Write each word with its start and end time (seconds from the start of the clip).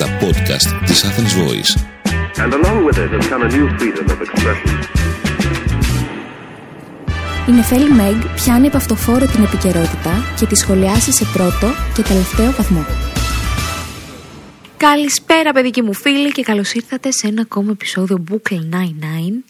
τα 0.00 0.18
podcast 0.20 0.86
της 0.86 1.04
Athens 1.04 1.32
Voice. 1.42 1.72
And 2.42 2.52
along 2.58 2.78
with 2.86 2.98
it 3.04 3.10
has 3.16 3.26
come 3.32 3.42
a 3.42 3.50
new 3.56 3.66
freedom 3.78 4.06
of 4.14 4.18
expression. 4.26 4.70
Η 7.48 7.52
Νεφέλη 7.52 7.90
Μεγ 7.90 8.14
πιάνει 8.34 8.66
από 8.66 8.76
αυτοφόρο 8.76 9.26
την 9.26 9.42
επικαιρότητα 9.42 10.10
και 10.38 10.46
τη 10.46 10.54
σχολιάσει 10.54 11.12
σε 11.12 11.24
πρώτο 11.32 11.66
και 11.94 12.02
τελευταίο 12.02 12.50
βαθμό. 12.50 13.09
Καλησπέρα 14.80 15.52
παιδικοί 15.52 15.82
μου 15.82 15.94
φίλοι 15.94 16.32
και 16.32 16.42
καλώς 16.42 16.72
ήρθατε 16.72 17.10
σε 17.10 17.26
ένα 17.26 17.42
ακόμα 17.42 17.70
επεισόδιο 17.70 18.24
Book 18.30 18.52
99, 18.52 18.56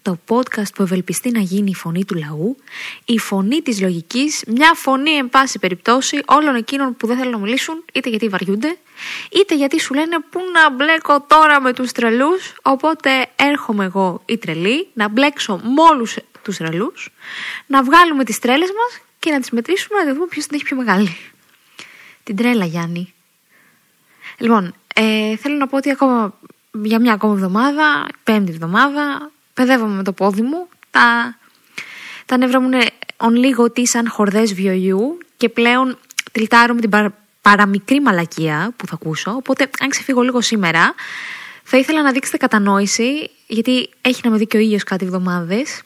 το 0.03 0.19
podcast 0.29 0.75
που 0.75 0.83
ευελπιστεί 0.83 1.31
να 1.31 1.41
γίνει 1.41 1.71
η 1.71 1.75
φωνή 1.75 2.05
του 2.05 2.15
λαού, 2.15 2.57
η 3.05 3.19
φωνή 3.19 3.63
της 3.63 3.81
λογικής, 3.81 4.45
μια 4.47 4.73
φωνή 4.75 5.11
εν 5.11 5.29
πάση 5.29 5.59
περιπτώσει 5.59 6.21
όλων 6.27 6.55
εκείνων 6.55 6.97
που 6.97 7.07
δεν 7.07 7.17
θέλουν 7.17 7.33
να 7.33 7.39
μιλήσουν, 7.39 7.85
είτε 7.93 8.09
γιατί 8.09 8.29
βαριούνται, 8.29 8.77
είτε 9.31 9.55
γιατί 9.55 9.81
σου 9.81 9.95
λένε 9.95 10.19
πού 10.31 10.41
να 10.53 10.71
μπλέκω 10.71 11.21
τώρα 11.21 11.61
με 11.61 11.73
τους 11.73 11.93
τρελούς, 11.93 12.55
οπότε 12.63 13.11
έρχομαι 13.37 13.85
εγώ 13.85 14.23
η 14.27 14.39
τρελή 14.39 14.89
να 14.93 15.09
μπλέξω 15.09 15.57
με 15.57 15.83
όλους 15.91 16.17
τους 16.43 16.57
τρελούς, 16.57 17.13
να 17.67 17.83
βγάλουμε 17.83 18.25
τις 18.25 18.39
τρέλες 18.39 18.69
μας 18.69 19.01
και 19.19 19.31
να 19.31 19.41
τις 19.41 19.51
μετρήσουμε 19.51 20.03
να 20.03 20.15
δούμε 20.15 20.27
ποιος 20.27 20.47
την 20.47 20.55
έχει 20.55 20.65
πιο 20.65 20.77
μεγάλη. 20.77 21.17
Την 22.25 22.37
τρέλα 22.37 22.65
Γιάννη. 22.65 23.15
Λοιπόν, 24.41 24.75
ε, 24.95 25.37
θέλω 25.37 25.57
να 25.57 25.67
πω 25.67 25.77
ότι 25.77 25.91
ακόμα 25.91 26.35
για 26.73 27.01
μια 27.01 27.13
ακόμα 27.13 27.33
εβδομάδα, 27.33 28.07
πέμπτη 28.25 28.53
εβδομάδα, 28.53 29.31
παιδεύομαι 29.55 29.95
με 29.95 30.03
το 30.03 30.13
πόδι 30.13 30.43
μου. 30.43 30.69
Τα, 30.91 31.37
τα 32.27 32.37
νεύρα 32.37 32.61
μου 32.61 32.67
είναι 32.67 32.91
on 33.17 33.31
λίγο 33.31 33.71
τι 33.71 33.87
σαν 33.87 34.09
χορδές 34.09 34.55
βιοιού 34.55 35.19
και 35.37 35.49
πλέον 35.49 35.99
τυλτάρω 36.33 36.75
με 36.75 36.81
την 36.81 36.91
παρα, 36.91 37.15
παραμικρή 37.41 38.01
μαλακία 38.01 38.73
που 38.77 38.87
θα 38.87 38.95
ακούσω. 38.95 39.31
Οπότε, 39.31 39.71
αν 39.81 39.89
ξεφύγω 39.89 40.23
λίγο 40.23 40.41
σήμερα, 40.41 40.95
θα 41.63 41.79
ήθελα 41.79 42.03
να 42.03 42.13
δείξετε 42.13 42.37
κατανόηση, 42.37 43.31
γιατί 43.47 43.91
έχει 44.01 44.21
να 44.25 44.31
με 44.31 44.37
δει 44.37 44.47
και 44.47 44.57
ο 44.57 44.61
ήλιος 44.61 44.85
κάτι 44.85 45.05
εβδομάδες 45.05 45.83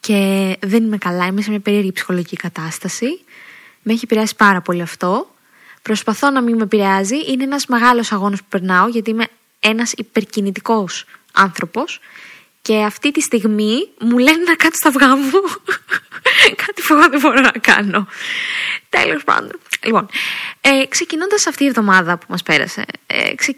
και 0.00 0.56
δεν 0.60 0.84
είμαι 0.84 0.98
καλά, 0.98 1.26
είμαι 1.26 1.42
σε 1.42 1.50
μια 1.50 1.60
περίεργη 1.60 1.92
ψυχολογική 1.92 2.36
κατάσταση. 2.36 3.20
Με 3.82 3.92
έχει 3.92 4.00
επηρεάσει 4.04 4.36
πάρα 4.36 4.60
πολύ 4.60 4.82
αυτό. 4.82 5.34
Προσπαθώ 5.82 6.30
να 6.30 6.40
μην 6.40 6.56
με 6.56 6.62
επηρεάζει. 6.62 7.16
Είναι 7.26 7.42
ένας 7.42 7.66
μεγάλος 7.66 8.12
αγώνας 8.12 8.38
που 8.38 8.46
περνάω 8.48 8.88
γιατί 8.88 9.10
είμαι 9.10 9.26
ένας 9.60 9.92
υπερκινητικός 9.92 11.04
άνθρωπος 11.32 12.00
και 12.62 12.82
αυτή 12.82 13.10
τη 13.10 13.20
στιγμή 13.20 13.88
μου 14.00 14.18
λένε 14.18 14.42
να 14.46 14.54
κάτσω 14.54 14.78
στα 14.78 14.88
αυγά 14.88 15.16
μου. 15.16 15.40
Κάτι 16.64 16.82
που 16.86 16.94
δεν 16.94 17.20
μπορώ 17.20 17.40
να 17.40 17.50
κάνω. 17.50 18.06
Τέλος 18.88 19.24
πάντων. 19.24 19.58
Λοιπόν, 19.84 20.08
ε, 20.60 20.86
ξεκινώντας 20.88 21.46
αυτή 21.46 21.64
η 21.64 21.66
εβδομάδα 21.66 22.18
που 22.18 22.26
μας 22.28 22.42
πέρασε, 22.42 22.84
ε, 23.06 23.34
ξε, 23.34 23.56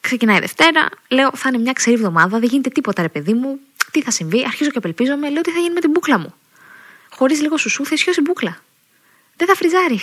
ξεκινάει 0.00 0.36
η 0.36 0.40
Δευτέρα. 0.40 0.88
Λέω, 1.08 1.30
θα 1.34 1.48
είναι 1.48 1.58
μια 1.58 1.72
ξερή 1.72 1.96
εβδομάδα, 1.96 2.38
δεν 2.38 2.48
γίνεται 2.48 2.70
τίποτα, 2.70 3.02
ρε 3.02 3.08
παιδί 3.08 3.32
μου. 3.32 3.58
Τι 3.90 4.02
θα 4.02 4.10
συμβεί, 4.10 4.44
αρχίζω 4.46 4.70
και 4.70 4.78
απελπίζομαι. 4.78 5.30
Λέω, 5.30 5.42
τι 5.42 5.50
θα 5.50 5.58
γίνει 5.58 5.74
με 5.74 5.80
την 5.80 5.90
μπούκλα 5.90 6.18
μου; 6.18 6.34
Χωρίς 7.10 7.40
λίγο 7.40 7.56
σουσού, 7.56 7.84
θα 7.84 7.94
ισιώσει 7.94 8.20
μπούκλα. 8.20 8.58
Δεν 9.36 9.48
θα 9.48 9.54
φριζάρει. 9.54 10.00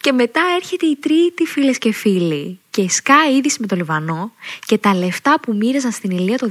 Και 0.00 0.12
μετά 0.12 0.40
έρχεται 0.56 0.86
η 0.86 0.96
τρίτη 0.96 1.46
φίλες 1.46 1.78
και 1.78 1.92
φίλοι 1.92 2.60
και 2.70 2.88
σκάει 2.88 3.36
είδηση 3.36 3.56
με 3.60 3.66
το 3.66 3.76
Λιβανό 3.76 4.32
και 4.66 4.78
τα 4.78 4.94
λεφτά 4.94 5.40
που 5.40 5.54
μοίραζαν 5.54 5.92
στην 5.92 6.10
Ηλία 6.10 6.38
το 6.38 6.48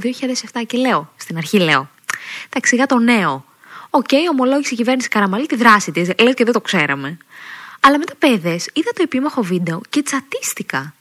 2007 0.52 0.62
και 0.66 0.78
λέω, 0.78 1.12
στην 1.16 1.36
αρχή 1.36 1.58
λέω, 1.58 1.90
τα 2.48 2.56
εξηγά 2.56 2.86
το 2.86 2.98
νέο. 2.98 3.44
OK, 3.90 4.06
okay, 4.10 4.30
ομολόγησε 4.30 4.74
η 4.74 4.76
κυβέρνηση 4.76 5.08
Καραμαλή 5.08 5.46
τη 5.46 5.56
δράση 5.56 5.92
της, 5.92 6.10
λέω 6.22 6.34
και 6.34 6.44
δεν 6.44 6.52
το 6.52 6.60
ξέραμε. 6.60 7.16
Αλλά 7.80 7.98
μετά 7.98 8.14
παίδες, 8.18 8.68
είδα 8.72 8.90
το 8.94 9.02
επίμαχο 9.02 9.42
βίντεο 9.42 9.80
και 9.88 10.02
τσατίστηκα. 10.02 10.94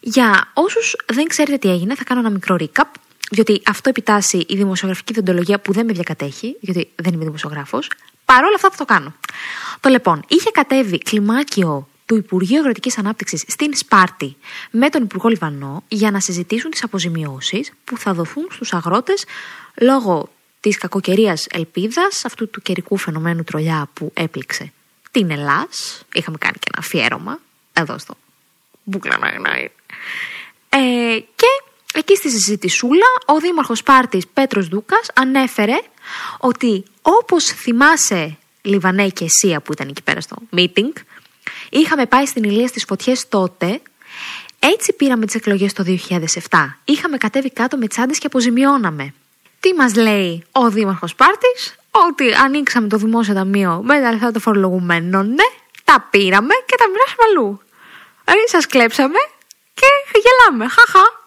Για 0.00 0.50
όσους 0.54 0.96
δεν 1.06 1.24
ξέρετε 1.26 1.58
τι 1.58 1.70
έγινε, 1.70 1.94
θα 1.94 2.04
κάνω 2.04 2.20
ένα 2.20 2.30
μικρό 2.30 2.56
recap, 2.60 2.88
διότι 3.30 3.62
αυτό 3.66 3.88
επιτάσσει 3.88 4.44
η 4.48 4.56
δημοσιογραφική 4.56 5.12
δεοντολογία 5.12 5.60
που 5.60 5.72
δεν 5.72 5.84
με 5.84 5.92
διακατέχει, 5.92 6.56
γιατί 6.60 6.88
δεν 6.94 7.12
είμαι 7.12 7.24
δημοσιογράφος. 7.24 7.90
Παρ' 8.32 8.44
όλα 8.44 8.54
αυτά 8.54 8.70
θα 8.70 8.76
το 8.76 8.84
κάνω. 8.84 9.14
Το 9.80 9.88
λοιπόν, 9.88 10.24
είχε 10.28 10.50
κατέβει 10.50 10.98
κλιμάκιο 10.98 11.88
του 12.06 12.16
Υπουργείου 12.16 12.58
Αγροτικής 12.58 12.98
Ανάπτυξης 12.98 13.44
στην 13.48 13.76
Σπάρτη 13.76 14.36
με 14.70 14.88
τον 14.88 15.02
Υπουργό 15.02 15.28
Λιβανό 15.28 15.84
για 15.88 16.10
να 16.10 16.20
συζητήσουν 16.20 16.70
τις 16.70 16.82
αποζημιώσεις 16.82 17.72
που 17.84 17.98
θα 17.98 18.12
δοθούν 18.12 18.48
στους 18.50 18.72
αγρότες 18.72 19.24
λόγω 19.80 20.28
της 20.60 20.78
κακοκαιρίας 20.78 21.46
ελπίδας, 21.50 22.24
αυτού 22.24 22.50
του 22.50 22.62
καιρικού 22.62 22.96
φαινομένου 22.96 23.44
τρολιά 23.44 23.88
που 23.92 24.10
έπληξε 24.14 24.72
την 25.10 25.30
Ελλάδα. 25.30 25.68
Είχαμε 26.12 26.38
κάνει 26.38 26.56
και 26.58 26.68
ένα 26.72 26.78
αφιέρωμα 26.78 27.38
εδώ 27.72 27.98
στο 27.98 28.14
Μπούκλα 28.84 29.18
ε, 30.68 30.78
Και 31.34 31.46
εκεί 31.94 32.16
στη 32.16 32.30
συζητησούλα 32.30 33.06
ο 33.26 33.38
Δήμαρχος 33.38 33.78
Σπάρτης 33.78 34.26
Πέτρος 34.26 34.68
Δούκας 34.68 35.10
ανέφερε 35.14 35.78
ότι 36.38 36.84
όπως 37.02 37.44
θυμάσαι 37.44 38.36
Λιβανέ 38.62 39.08
και 39.08 39.24
Εσία 39.24 39.60
που 39.60 39.72
ήταν 39.72 39.88
εκεί 39.88 40.02
πέρα 40.02 40.20
στο 40.20 40.36
meeting, 40.56 40.92
είχαμε 41.70 42.06
πάει 42.06 42.26
στην 42.26 42.42
Ηλία 42.42 42.66
στις 42.66 42.84
φωτιές 42.84 43.28
τότε, 43.28 43.80
έτσι 44.58 44.92
πήραμε 44.92 45.26
τις 45.26 45.34
εκλογές 45.34 45.72
το 45.72 45.84
2007. 45.86 46.78
Είχαμε 46.84 47.16
κατέβει 47.16 47.50
κάτω 47.50 47.76
με 47.76 47.86
τσάντες 47.86 48.18
και 48.18 48.26
αποζημιώναμε. 48.26 49.14
Τι 49.60 49.74
μας 49.74 49.94
λέει 49.94 50.44
ο 50.52 50.70
Δήμαρχος 50.70 51.14
Πάρτης, 51.14 51.76
ότι 51.90 52.34
ανοίξαμε 52.34 52.88
το 52.88 52.96
δημόσιο 52.96 53.34
ταμείο 53.34 53.80
με 53.84 54.00
τα 54.00 54.10
λεφτά 54.12 54.30
των 54.30 54.40
φορολογουμένων, 54.40 55.28
ναι, 55.28 55.44
τα 55.84 56.08
πήραμε 56.10 56.54
και 56.66 56.76
τα 56.78 56.84
μοιράσαμε 56.88 57.22
αλλού. 57.28 57.60
Δηλαδή 58.24 58.48
σας 58.48 58.66
κλέψαμε 58.66 59.18
και 59.74 59.86
γελάμε, 60.24 60.68
χαχα. 60.68 61.20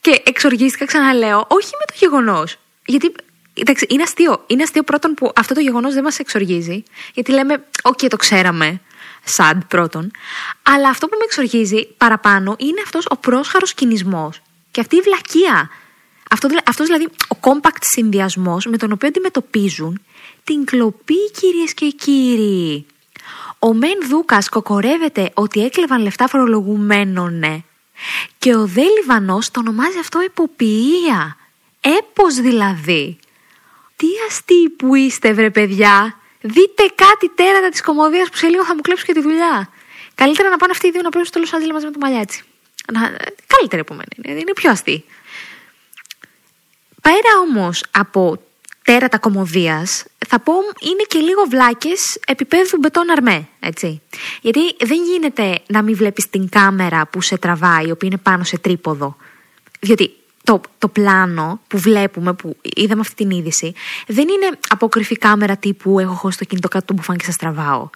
Και 0.00 0.22
εξοργίστηκα, 0.26 0.84
ξαναλέω, 0.84 1.44
όχι 1.48 1.70
με 1.78 1.84
το 1.86 1.94
γεγονός. 1.96 2.56
Γιατί 2.84 3.14
Εντάξει, 3.54 3.86
είναι 3.88 4.02
αστείο. 4.02 4.44
Είναι 4.46 4.62
αστείο 4.62 4.82
πρώτον 4.82 5.14
που 5.14 5.32
αυτό 5.36 5.54
το 5.54 5.60
γεγονός 5.60 5.94
δεν 5.94 6.02
μας 6.02 6.18
εξοργίζει. 6.18 6.82
Γιατί 7.14 7.32
λέμε, 7.32 7.64
Οκ, 7.82 7.98
το 8.08 8.16
ξέραμε. 8.16 8.80
Sad 9.24 9.62
πρώτον. 9.68 10.10
Αλλά 10.62 10.88
αυτό 10.88 11.06
που 11.06 11.16
με 11.18 11.24
εξοργίζει 11.24 11.86
παραπάνω 11.96 12.56
είναι 12.58 12.80
αυτός 12.84 13.06
ο 13.08 13.16
πρόσχαρος 13.16 13.74
κυνισμός. 13.74 14.40
Και 14.70 14.80
αυτή 14.80 14.96
η 14.96 15.00
βλακεία. 15.00 15.70
Αυτό, 16.30 16.48
αυτός 16.64 16.86
δηλαδή 16.86 17.04
ο 17.04 17.36
compact 17.40 17.80
συνδυασμός 17.80 18.66
με 18.66 18.76
τον 18.76 18.92
οποίο 18.92 19.08
αντιμετωπίζουν 19.08 20.00
την 20.44 20.64
κλοπή, 20.64 21.30
κυρίες 21.30 21.74
και 21.74 21.86
κύριοι. 21.86 22.86
Ο 23.58 23.74
Μεν 23.74 23.98
Δούκας 24.08 24.48
κοκορεύεται 24.48 25.30
ότι 25.34 25.64
έκλεβαν 25.64 26.02
λεφτά 26.02 26.28
φορολογουμένων, 26.28 27.38
ναι. 27.38 27.62
Και 28.38 28.54
ο 28.54 28.66
Δε 28.66 28.82
Λιβανός 28.82 29.50
το 29.50 29.60
ονομάζει 29.60 29.98
αυτό 29.98 30.18
εποποιία. 30.18 31.36
Έπος 31.80 32.26
δηλαδή. 32.42 33.18
Τι 33.96 34.06
αστεί 34.28 34.68
που 34.68 34.94
είστε, 34.94 35.32
βρε 35.32 35.50
παιδιά. 35.50 36.16
Δείτε 36.40 36.82
κάτι 36.94 37.28
τέρατα 37.34 37.68
της 37.68 37.80
κομμωδίας 37.80 38.28
που 38.28 38.36
σε 38.36 38.46
λίγο 38.46 38.64
θα 38.64 38.74
μου 38.74 38.80
κλέψουν 38.80 39.06
και 39.06 39.12
τη 39.12 39.20
δουλειά. 39.20 39.68
Καλύτερα 40.14 40.48
να 40.48 40.56
πάνε 40.56 40.72
αυτοί 40.72 40.86
οι 40.86 40.90
δύο 40.90 41.02
να 41.02 41.08
παίρνουν 41.08 41.26
στο 41.26 41.40
Λο 41.40 41.72
μαζί 41.72 41.84
με 41.84 41.90
το 41.90 41.98
μαλλιάτσι. 42.00 42.42
Να... 42.92 43.00
Καλύτερα 43.46 43.80
επομένω. 43.80 44.08
Είναι, 44.16 44.40
είναι 44.40 44.52
πιο 44.52 44.70
αστεί. 44.70 45.04
Πέρα 47.02 47.38
όμως 47.48 47.84
από 47.90 48.42
τέρατα 48.84 49.18
κομμωδίας, 49.18 50.04
θα 50.28 50.40
πω 50.40 50.52
είναι 50.80 51.02
και 51.08 51.18
λίγο 51.18 51.42
βλάκες 51.48 52.18
επίπεδου 52.26 52.76
μπετόν 52.78 53.10
αρμέ. 53.10 53.48
Έτσι. 53.60 54.00
Γιατί 54.40 54.60
δεν 54.80 55.02
γίνεται 55.02 55.62
να 55.66 55.82
μην 55.82 55.96
βλέπεις 55.96 56.30
την 56.30 56.48
κάμερα 56.48 57.06
που 57.06 57.20
σε 57.20 57.38
τραβάει, 57.38 57.86
η 57.86 57.90
οποία 57.90 58.08
είναι 58.08 58.20
πάνω 58.22 58.44
σε 58.44 58.58
τρίποδο. 58.58 59.16
Διότι 59.80 60.10
το, 60.44 60.60
το 60.78 60.88
πλάνο 60.88 61.60
που 61.68 61.78
βλέπουμε, 61.78 62.32
που 62.32 62.56
είδαμε 62.62 63.00
αυτή 63.00 63.14
την 63.14 63.30
είδηση, 63.30 63.74
δεν 64.06 64.28
είναι 64.28 64.58
αποκρυφή 64.68 65.16
κάμερα 65.16 65.56
τύπου 65.56 65.98
έχω 65.98 66.14
χώσει 66.14 66.38
το 66.38 66.44
κινητό 66.44 66.68
κάτω 66.68 66.84
του 66.84 66.92
μπουφάν 66.92 67.16
και 67.16 67.24
σας 67.24 67.36
τραβάω. 67.36 67.90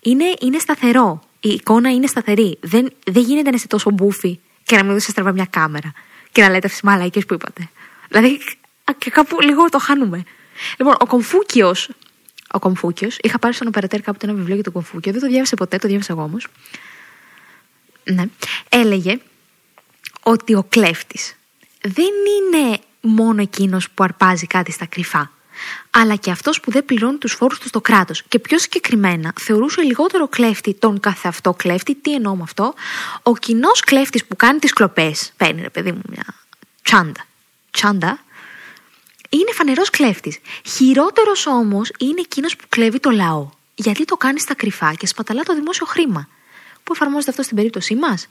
Είναι, 0.00 0.24
είναι 0.40 0.58
σταθερό. 0.58 1.22
Η 1.40 1.48
εικόνα 1.48 1.90
είναι 1.90 2.06
σταθερή. 2.06 2.58
Δεν, 2.60 2.92
δεν 3.06 3.22
γίνεται 3.22 3.50
να 3.50 3.56
είστε 3.56 3.66
τόσο 3.66 3.90
μπούφι 3.90 4.38
και 4.62 4.76
να 4.76 4.82
μην 4.82 4.92
δώσει 4.92 5.14
τραβά 5.14 5.32
μια 5.32 5.46
κάμερα 5.50 5.92
και 6.32 6.42
να 6.42 6.50
λέτε 6.50 6.66
αυτέ 6.66 6.80
τι 6.80 6.86
μαλαϊκέ 6.86 7.20
που 7.20 7.34
είπατε. 7.34 7.70
Δηλαδή, 8.08 8.38
και 8.98 9.10
κάπου 9.10 9.40
λίγο 9.40 9.68
το 9.68 9.78
χάνουμε. 9.78 10.22
Λοιπόν, 10.78 10.94
ο 10.98 11.06
Κομφούκιος. 11.06 11.90
Ο 12.54 12.58
Κομφούκιος, 12.58 13.18
είχα 13.22 13.38
πάρει 13.38 13.54
στον 13.54 13.66
Οπερατέρ 13.66 14.00
κάπου 14.00 14.18
ένα 14.22 14.32
βιβλίο 14.32 14.54
για 14.54 14.64
τον 14.64 14.72
Κομφούκιο, 14.72 15.12
δεν 15.12 15.20
το 15.20 15.26
διάβασα 15.26 15.56
ποτέ, 15.56 15.78
το 15.78 15.88
διάβασα 15.88 16.12
εγώ 16.12 16.22
όμως. 16.22 16.46
Ναι. 18.04 18.24
Έλεγε 18.68 19.18
ότι 20.22 20.54
ο 20.54 20.66
κλέφτης 20.68 21.36
δεν 21.82 22.06
είναι 22.06 22.78
μόνο 23.00 23.42
εκείνος 23.42 23.90
που 23.90 24.04
αρπάζει 24.04 24.46
κάτι 24.46 24.72
στα 24.72 24.86
κρυφά, 24.86 25.30
αλλά 25.90 26.16
και 26.16 26.30
αυτός 26.30 26.60
που 26.60 26.70
δεν 26.70 26.84
πληρώνει 26.84 27.18
τους 27.18 27.32
φόρους 27.32 27.58
του 27.58 27.68
στο 27.68 27.80
κράτος. 27.80 28.22
Και 28.28 28.38
πιο 28.38 28.58
συγκεκριμένα, 28.58 29.32
θεωρούσε 29.40 29.82
λιγότερο 29.82 30.28
κλέφτη 30.28 30.74
τον 30.74 31.00
καθεαυτό 31.00 31.52
κλέφτη. 31.54 31.94
Τι 31.94 32.14
εννοώ 32.14 32.36
με 32.36 32.42
αυτό, 32.42 32.74
ο 33.22 33.36
κοινός 33.36 33.80
κλέφτης 33.80 34.24
που 34.24 34.36
κάνει 34.36 34.58
τις 34.58 34.72
κλοπές, 34.72 35.32
παίρνει 35.36 35.62
ρε 35.62 35.70
παιδί 35.70 35.92
μου 35.92 36.02
μια 36.08 36.24
τσάντα. 36.82 37.24
Τσάντα, 37.70 38.18
είναι 39.28 39.52
φανερός 39.52 39.90
κλέφτης. 39.90 40.38
Χειρότερος 40.64 41.46
όμως 41.46 41.92
είναι 41.98 42.20
εκείνος 42.20 42.56
που 42.56 42.64
κλέβει 42.68 43.00
το 43.00 43.10
λαό. 43.10 43.48
Γιατί 43.74 44.04
το 44.04 44.16
κάνει 44.16 44.40
στα 44.40 44.54
κρυφά 44.54 44.94
και 44.94 45.06
σπαταλά 45.06 45.42
το 45.42 45.54
δημόσιο 45.54 45.86
χρήμα. 45.86 46.28
που 46.84 46.92
εφαρμόζεται 46.92 47.30
αυτό 47.30 47.42
στην 47.42 47.56
περίπτωσή 47.56 47.94
μας; 47.94 48.28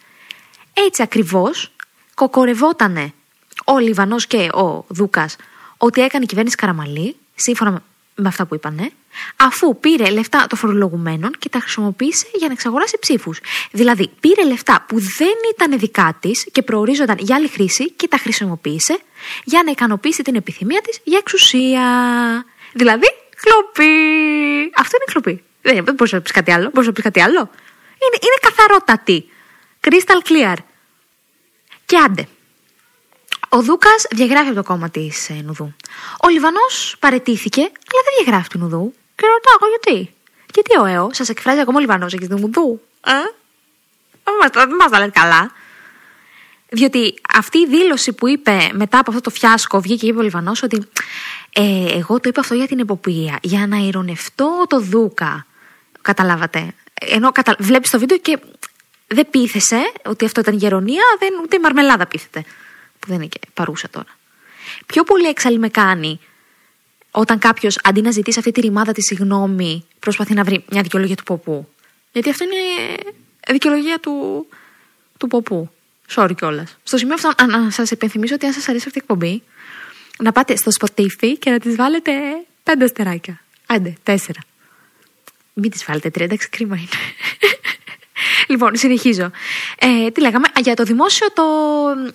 Έτσι 0.73 1.01
ακριβώς 1.01 1.71
κοκορευότανε 2.13 3.13
ο 3.65 3.77
Λιβανός 3.77 4.27
και 4.27 4.37
ο 4.53 4.85
Δούκας 4.87 5.35
ότι 5.77 6.01
έκανε 6.01 6.23
η 6.23 6.27
κυβέρνηση 6.27 6.55
Καραμαλή, 6.55 7.15
σύμφωνα 7.35 7.71
με- 7.71 7.81
με 8.15 8.27
αυτά 8.27 8.45
που 8.45 8.55
είπανε, 8.55 8.91
αφού 9.35 9.79
πήρε 9.79 10.09
λεφτά 10.09 10.45
των 10.49 10.57
φορολογουμένων 10.57 11.31
και 11.39 11.49
τα 11.49 11.59
χρησιμοποίησε 11.59 12.25
για 12.33 12.47
να 12.47 12.53
εξαγοράσει 12.53 12.97
ψήφους. 12.99 13.39
Δηλαδή, 13.71 14.09
πήρε 14.19 14.43
λεφτά 14.45 14.85
που 14.87 14.99
δεν 14.99 15.33
ήταν 15.53 15.79
δικά 15.79 16.17
της 16.19 16.47
και 16.51 16.61
προορίζονταν 16.61 17.17
για 17.19 17.35
άλλη 17.35 17.47
χρήση 17.47 17.91
και 17.91 18.07
τα 18.07 18.17
χρησιμοποίησε 18.17 18.99
για 19.43 19.61
να 19.65 19.71
ικανοποιήσει 19.71 20.23
την 20.23 20.35
επιθυμία 20.35 20.81
της 20.81 20.99
για 21.03 21.17
εξουσία. 21.17 21.83
Δηλαδή, 22.73 23.07
κλοπή. 23.41 23.91
Αυτό 24.77 24.95
είναι 24.97 25.05
κλοπή. 25.11 25.43
Δεν 25.61 25.73
είναι- 25.73 25.83
δεν 25.83 25.93
μπορείς 25.93 26.13
να 26.13 26.21
πεις 26.21 26.31
κάτι 26.31 26.51
άλλο. 26.51 26.69
Μπορείς 26.73 26.87
να 26.87 26.93
πεις 26.93 27.03
κάτι 27.03 27.21
άλλο. 27.21 27.39
Είναι, 28.03 28.17
είναι 28.21 28.37
καθαρότατη. 28.41 29.29
Crystal 29.81 30.27
clear. 30.31 30.55
Και 31.85 31.97
άντε. 31.97 32.27
Ο 33.53 33.61
Δούκας 33.61 34.05
διαγράφει 34.11 34.47
από 34.47 34.55
το 34.55 34.63
κόμμα 34.63 34.89
της 34.89 35.29
Νουδού. 35.43 35.73
Ο 36.23 36.29
Λιβανός 36.29 36.95
παρετήθηκε, 36.99 37.61
αλλά 37.61 38.01
δεν 38.03 38.23
διαγράφει 38.23 38.49
του 38.49 38.59
Νουδού. 38.59 38.93
Και 39.15 39.25
ρωτάω 39.27 39.55
εγώ 39.59 39.67
γιατί; 39.69 40.13
Γιατί 40.53 40.77
ο 40.79 40.85
ΕΟ 40.85 41.13
σας 41.13 41.29
εκφράζει 41.29 41.59
ακόμα 41.59 41.77
ο 41.77 41.79
Λιβανός 41.79 42.13
εκεί 42.13 42.27
του 42.27 42.39
Νουδού. 42.39 42.81
Ε; 43.05 43.11
Δεν 44.53 44.75
μας 44.75 44.89
τα 44.89 44.99
λέτε 44.99 45.19
καλά. 45.19 45.51
Διότι 46.69 47.13
αυτή 47.33 47.57
η 47.57 47.67
δήλωση 47.67 48.13
που 48.13 48.27
είπε 48.27 48.69
μετά 48.73 48.99
από 48.99 49.11
αυτό 49.11 49.21
το 49.21 49.29
φιάσκο, 49.29 49.79
βγήκε 49.79 49.99
και 49.99 50.07
είπε 50.07 50.19
ο 50.19 50.21
Λιβανός 50.21 50.63
ότι 50.63 50.87
ε, 51.53 51.97
εγώ 51.97 52.19
το 52.19 52.29
είπα 52.29 52.39
αυτό 52.39 52.55
για 52.55 52.67
την 52.67 52.79
εποπία, 52.79 53.37
για 53.41 53.67
να 53.67 53.77
ηρωνευτώ 53.77 54.65
το 54.67 54.79
Δούκα. 54.79 55.45
Καταλάβατε. 56.01 56.73
Ενώ 56.93 57.31
κατα... 57.31 57.55
βλέπεις 57.59 57.89
το 57.89 57.99
βίντεο 57.99 58.17
και 58.17 58.39
δεν 59.07 59.29
πείθεσαι 59.29 59.91
ότι 60.05 60.25
αυτό 60.25 60.39
ήταν 60.39 60.55
γερονία, 60.57 61.03
δεν, 61.19 61.29
ούτε 61.43 61.55
η 61.55 61.59
μαρμελάδα 61.59 62.07
πείθεται. 62.07 62.45
Που 63.01 63.07
δεν 63.07 63.15
είναι 63.15 63.25
και 63.25 63.39
παρούσα 63.53 63.89
τώρα. 63.89 64.17
Πιο 64.85 65.03
πολύ 65.03 65.27
έξαλλη 65.27 65.59
με 65.59 65.69
κάνει 65.69 66.19
όταν 67.11 67.39
κάποιος 67.39 67.79
αντί 67.83 68.01
να 68.01 68.11
ζητήσει 68.11 68.39
αυτή 68.39 68.51
τη 68.51 68.61
ρημάδα 68.61 68.91
τη 68.91 69.01
συγγνώμη, 69.01 69.85
προσπαθεί 69.99 70.33
να 70.33 70.43
βρει 70.43 70.65
μια 70.71 70.81
δικαιολογία 70.81 71.15
του 71.15 71.23
ποπού. 71.23 71.67
Γιατί 72.11 72.29
αυτό 72.29 72.43
είναι 72.43 72.95
δικαιολογία 73.47 73.99
του, 73.99 74.47
του 75.17 75.27
ποπού. 75.27 75.69
Sorry 76.15 76.31
κιόλας. 76.35 76.77
Στο 76.83 76.97
σημείο 76.97 77.13
αυτό, 77.13 77.31
να, 77.45 77.57
να 77.57 77.69
σας 77.69 77.91
υπενθυμίσω 77.91 78.35
ότι 78.35 78.45
αν 78.45 78.53
σας 78.53 78.67
αρέσει 78.67 78.83
αυτή 78.87 78.97
η 78.97 79.01
εκπομπή, 79.03 79.43
να 80.19 80.31
πάτε 80.31 80.55
στο 80.55 80.71
Spotify 80.79 81.33
και 81.39 81.49
να 81.49 81.59
της 81.59 81.75
βάλετε 81.75 82.11
πέντε 82.63 82.83
αστεράκια. 82.83 83.41
Άντε, 83.65 83.93
τέσσερα. 84.03 84.39
Μην 85.53 85.71
τι 85.71 85.83
βάλετε 85.87 86.09
τρία, 86.09 86.25
εντάξει, 86.25 86.49
κρίμα 86.49 86.75
είναι. 86.75 86.87
Λοιπόν, 88.51 88.75
συνεχίζω. 88.75 89.31
Ε, 89.79 90.09
τι 90.11 90.21
λέγαμε, 90.21 90.47
Α, 90.47 90.59
για 90.61 90.73
το 90.73 90.83
δημόσιο 90.83 91.27
το, 91.33 91.43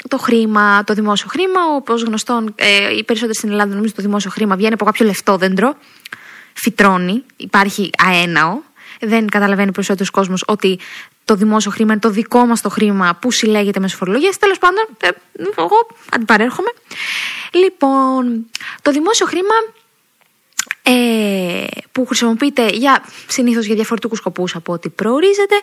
το 0.08 0.18
χρήμα. 0.18 0.84
Το 0.84 0.94
δημόσιο 0.94 1.28
χρήμα, 1.28 1.60
όπως 1.74 2.02
γνωστόν, 2.02 2.54
ε, 2.56 2.96
οι 2.96 3.04
περισσότεροι 3.04 3.36
στην 3.36 3.50
Ελλάδα 3.50 3.74
νομίζω 3.74 3.94
το 3.94 4.02
δημόσιο 4.02 4.30
χρήμα 4.30 4.56
βγαίνει 4.56 4.72
από 4.72 4.84
κάποιο 4.84 5.06
λεφτόδεντρο. 5.06 5.76
Φυτρώνει, 6.52 7.24
υπάρχει 7.36 7.90
αέναο. 8.06 8.60
Δεν 9.00 9.26
καταλαβαίνει 9.26 9.68
ο 9.68 9.72
περισσότερος 9.72 10.10
κόσμος 10.10 10.44
ότι 10.46 10.78
το 11.24 11.34
δημόσιο 11.34 11.70
χρήμα 11.70 11.92
είναι 11.92 12.00
το 12.00 12.10
δικό 12.10 12.46
μας 12.46 12.60
το 12.60 12.68
χρήμα 12.68 13.18
που 13.20 13.30
συλλέγεται 13.30 13.80
μέσω 13.80 13.96
φορολογίας. 13.96 14.38
Τέλος 14.38 14.58
πάντων, 14.58 14.86
ε, 15.00 15.08
εγώ 15.58 15.88
αντιπαρέρχομαι. 16.10 16.68
Λοιπόν, 17.52 18.46
το 18.82 18.90
δημόσιο 18.90 19.26
χρήμα 19.26 19.54
ε, 20.82 21.65
που 21.96 22.06
χρησιμοποιείται 22.06 22.68
για, 22.68 23.04
συνήθως 23.26 23.64
για 23.66 23.74
διαφορετικούς 23.74 24.18
σκοπούς 24.18 24.54
από 24.54 24.72
ό,τι 24.72 24.88
προορίζεται. 24.88 25.60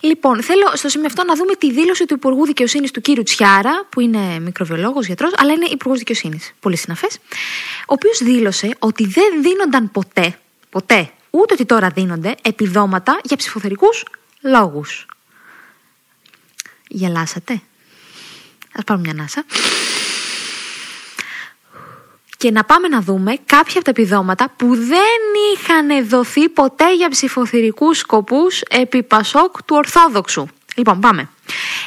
Λοιπόν, 0.00 0.42
θέλω 0.42 0.70
στο 0.74 0.88
σημείο 0.88 1.06
αυτό 1.06 1.24
να 1.24 1.34
δούμε 1.34 1.54
τη 1.54 1.72
δήλωση 1.72 2.06
του 2.06 2.14
Υπουργού 2.14 2.46
Δικαιοσύνης 2.46 2.90
του 2.90 3.00
κύριου 3.00 3.22
Τσιάρα, 3.22 3.86
που 3.88 4.00
είναι 4.00 4.38
μικροβιολόγος, 4.38 5.06
γιατρός, 5.06 5.32
αλλά 5.36 5.52
είναι 5.52 5.66
Υπουργός 5.70 5.98
Δικαιοσύνης, 5.98 6.52
πολύ 6.60 6.76
συναφές, 6.76 7.18
ο 7.80 7.92
οποίος 7.98 8.18
δήλωσε 8.22 8.68
ότι 8.78 9.06
δεν 9.06 9.42
δίνονταν 9.42 9.90
ποτέ, 9.90 10.38
ποτέ, 10.70 11.10
ούτε 11.30 11.54
ότι 11.54 11.64
τώρα 11.64 11.88
δίνονται, 11.88 12.34
επιδόματα 12.42 13.20
για 13.22 13.36
ψηφοθερικούς 13.36 14.04
λόγους. 14.40 15.06
Γελάσατε. 16.88 17.60
Ας 18.72 18.84
πάρουμε 18.84 19.06
μια 19.06 19.20
ανάσα 19.20 19.44
και 22.46 22.52
να 22.52 22.64
πάμε 22.64 22.88
να 22.88 23.00
δούμε 23.00 23.36
κάποια 23.46 23.74
από 23.74 23.84
τα 23.84 23.90
επιδόματα 23.90 24.52
που 24.56 24.74
δεν 24.74 25.20
είχαν 25.54 26.08
δοθεί 26.08 26.48
ποτέ 26.48 26.94
για 26.94 27.08
ψηφοθυρικούς 27.08 27.98
σκοπούς 27.98 28.60
επί 28.60 29.02
Πασόκ 29.02 29.62
του 29.62 29.76
Ορθόδοξου. 29.76 30.46
Λοιπόν, 30.76 31.00
πάμε. 31.00 31.28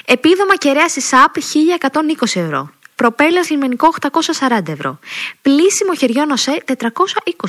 Επίδομα 0.05 0.55
κεραίας 0.55 0.95
ΣΑΠ 0.97 1.35
1120 1.37 2.41
ευρώ. 2.41 2.69
Προπέλας 2.95 3.49
λιμενικό 3.49 3.87
840 4.01 4.67
ευρώ. 4.67 4.99
Πλήσιμο 5.41 5.95
χεριών 5.95 6.31
ΟΣΕ 6.31 6.63
420 6.65 6.73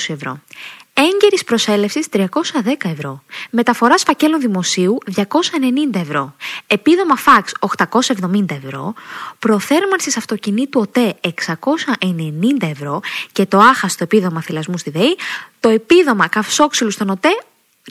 ευρώ. 0.09 0.41
Έγκαιρης 0.95 1.45
προσέλευσης 1.45 2.07
310 2.11 2.91
ευρώ. 2.91 3.23
Μεταφοράς 3.51 4.03
φακέλων 4.03 4.41
δημοσίου 4.41 4.99
290 5.17 5.21
ευρώ. 5.93 6.35
Επίδομα 6.67 7.17
φαξ 7.17 7.53
870 7.59 8.45
ευρώ. 8.65 8.95
Προθέρμανσης 9.39 10.17
αυτοκινήτου 10.17 10.81
ΟΤΕ 10.81 11.15
690 11.21 12.69
ευρώ. 12.71 13.01
Και 13.33 13.47
το 13.47 13.59
άχαστο 13.59 14.05
επίδομα 14.05 14.43
θυλασμού 14.43 14.79
στη 14.79 14.91
ΔΕΗ. 14.91 15.17
Το 15.61 15.69
επίδομα 15.69 16.29
καυσόξυλου 16.29 16.91
στον 16.91 17.11
ΟΤΕ. 17.11 17.43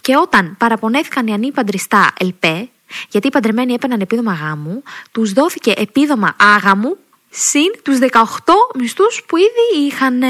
Και 0.01 0.15
όταν 0.15 0.55
παραπονέθηκαν 0.57 1.27
οι 1.27 1.33
ανήπαντροι 1.33 1.77
στα 1.77 2.11
ΕΛΠΕ, 2.19 2.69
γιατί 3.09 3.27
οι 3.27 3.31
παντρεμένοι 3.31 3.73
έπαιρναν 3.73 4.01
επίδομα 4.01 4.33
γάμου, 4.33 4.83
τους 5.11 5.33
δόθηκε 5.33 5.73
επίδομα 5.77 6.35
άγαμου 6.37 6.97
Συν 7.29 7.71
τους 7.83 7.97
18 7.99 8.03
μισθούς 8.79 9.21
που 9.27 9.37
ήδη 9.37 9.85
είχαν. 9.87 10.21
ε, 10.21 10.27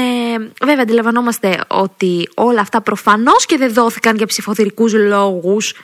Βέβαια, 0.60 0.82
αντιλαμβανόμαστε 0.82 1.64
ότι 1.68 2.28
όλα 2.34 2.60
αυτά 2.60 2.80
προφανώς 2.80 3.46
και 3.46 3.56
δεν 3.56 3.72
δόθηκαν 3.72 4.16
για 4.16 4.26
ψηφοθηρικούς 4.26 4.92
λόγους. 4.92 5.74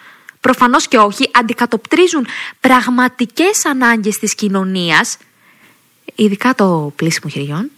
Προφανώς 0.40 0.88
και 0.88 0.98
όχι. 0.98 1.30
Αντικατοπτρίζουν 1.32 2.26
πραγματικές 2.60 3.64
ανάγκες 3.64 4.18
της 4.18 4.34
κοινωνίας. 4.34 5.18
Ειδικά 6.14 6.54
το 6.54 6.92
πλύσιμο 6.96 7.30
χεριών. 7.32 7.70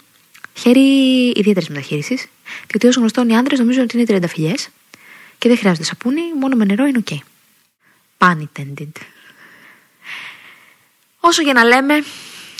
Χρήζει 0.54 1.28
ιδιαίτερης 1.30 1.68
μεταχείρισης. 1.68 2.26
Διότι 2.66 2.86
ως 2.86 2.98
γνωστόν 3.00 3.28
οι 3.28 3.36
άντρες 3.36 3.58
νομίζουν 3.58 3.82
ότι 3.82 3.96
είναι 3.96 4.06
τριανταφυλλιές 4.06 4.54
και 5.38 5.48
δεν 5.48 5.58
χρειάζονται 5.58 5.84
σαπούνι, 5.84 6.20
μόνο 6.40 6.56
με 6.56 6.64
νερό 6.64 6.86
είναι 6.86 6.98
OK. 6.98 7.18
Pun 8.18 8.36
intended. 8.36 8.92
Όσο 11.20 11.42
για 11.42 11.52
να 11.52 11.64
λέμε, 11.64 12.04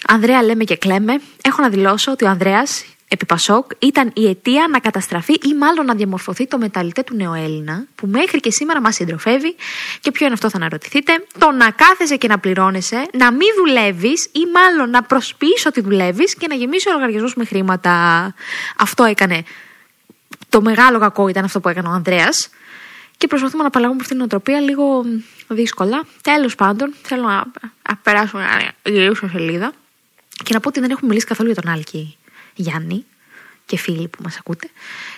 Ανδρέα 0.06 0.42
λέμε 0.42 0.64
και 0.64 0.76
κλαίμε, 0.76 1.20
έχω 1.42 1.62
να 1.62 1.68
δηλώσω 1.68 2.12
ότι 2.12 2.24
ο 2.24 2.28
Ανδρέας, 2.28 2.84
επί 3.08 3.26
Πασόκ, 3.26 3.70
ήταν 3.78 4.10
η 4.14 4.28
αιτία 4.28 4.66
να 4.70 4.78
καταστραφεί 4.78 5.32
ή 5.32 5.54
μάλλον 5.54 5.86
να 5.86 5.94
διαμορφωθεί 5.94 6.46
το 6.46 6.58
μεταλλιτέ 6.58 7.02
του 7.02 7.14
νεοέλληνα, 7.16 7.84
που 7.94 8.06
μέχρι 8.06 8.40
και 8.40 8.50
σήμερα 8.50 8.80
μας 8.80 8.94
συντροφεύει. 8.94 9.56
Και 10.00 10.10
ποιο 10.10 10.24
είναι 10.24 10.34
αυτό, 10.34 10.50
θα 10.50 10.56
αναρωτηθείτε. 10.56 11.24
Το 11.38 11.50
να 11.50 11.70
κάθεσαι 11.70 12.16
και 12.16 12.28
να 12.28 12.38
πληρώνεσαι, 12.38 13.06
να 13.12 13.30
μην 13.30 13.48
δουλεύεις 13.56 14.24
ή 14.24 14.40
μάλλον 14.54 14.90
να 14.90 15.02
προσποιείς 15.02 15.66
ότι 15.66 15.80
δουλεύεις 15.80 16.34
και 16.34 16.46
να 16.46 16.54
γεμίσει 16.54 16.88
ο 16.88 16.92
λογαριασμό 16.92 17.28
με 17.36 17.44
χρήματα. 17.44 17.94
Αυτό 18.78 19.04
έκανε. 19.04 19.42
Το 20.48 20.62
μεγάλο 20.62 20.98
κακό 20.98 21.28
ήταν 21.28 21.44
αυτό 21.44 21.60
που 21.60 21.68
έκανε 21.68 21.88
ο 21.88 21.90
Ανδρέας. 21.90 22.48
Και 23.16 23.26
προσπαθούμε 23.26 23.62
να 23.62 23.68
απαλλαγούμε 23.68 24.00
από 24.00 24.02
αυτήν 24.02 24.16
την 24.16 24.24
οτροπία 24.24 24.60
λίγο 24.60 25.04
δύσκολα. 25.48 26.04
Τέλος 26.22 26.54
πάντων, 26.54 26.94
θέλω 27.02 27.22
να, 27.22 27.44
να 27.88 27.96
περάσω 28.02 28.38
μια 28.38 28.72
γυρίσω 28.82 29.28
σελίδα 29.28 29.72
και 30.45 30.54
να 30.54 30.61
πω 30.61 30.68
ότι 30.68 30.80
δεν 30.80 30.90
έχουμε 30.90 31.09
μιλήσει 31.09 31.26
καθόλου 31.26 31.50
για 31.52 31.62
τον 31.62 31.73
Άλκη 31.73 32.16
Γιάννη 32.54 33.04
και 33.66 33.76
φίλοι 33.76 34.09
που 34.09 34.23
μας 34.23 34.37
ακούτε. 34.37 34.71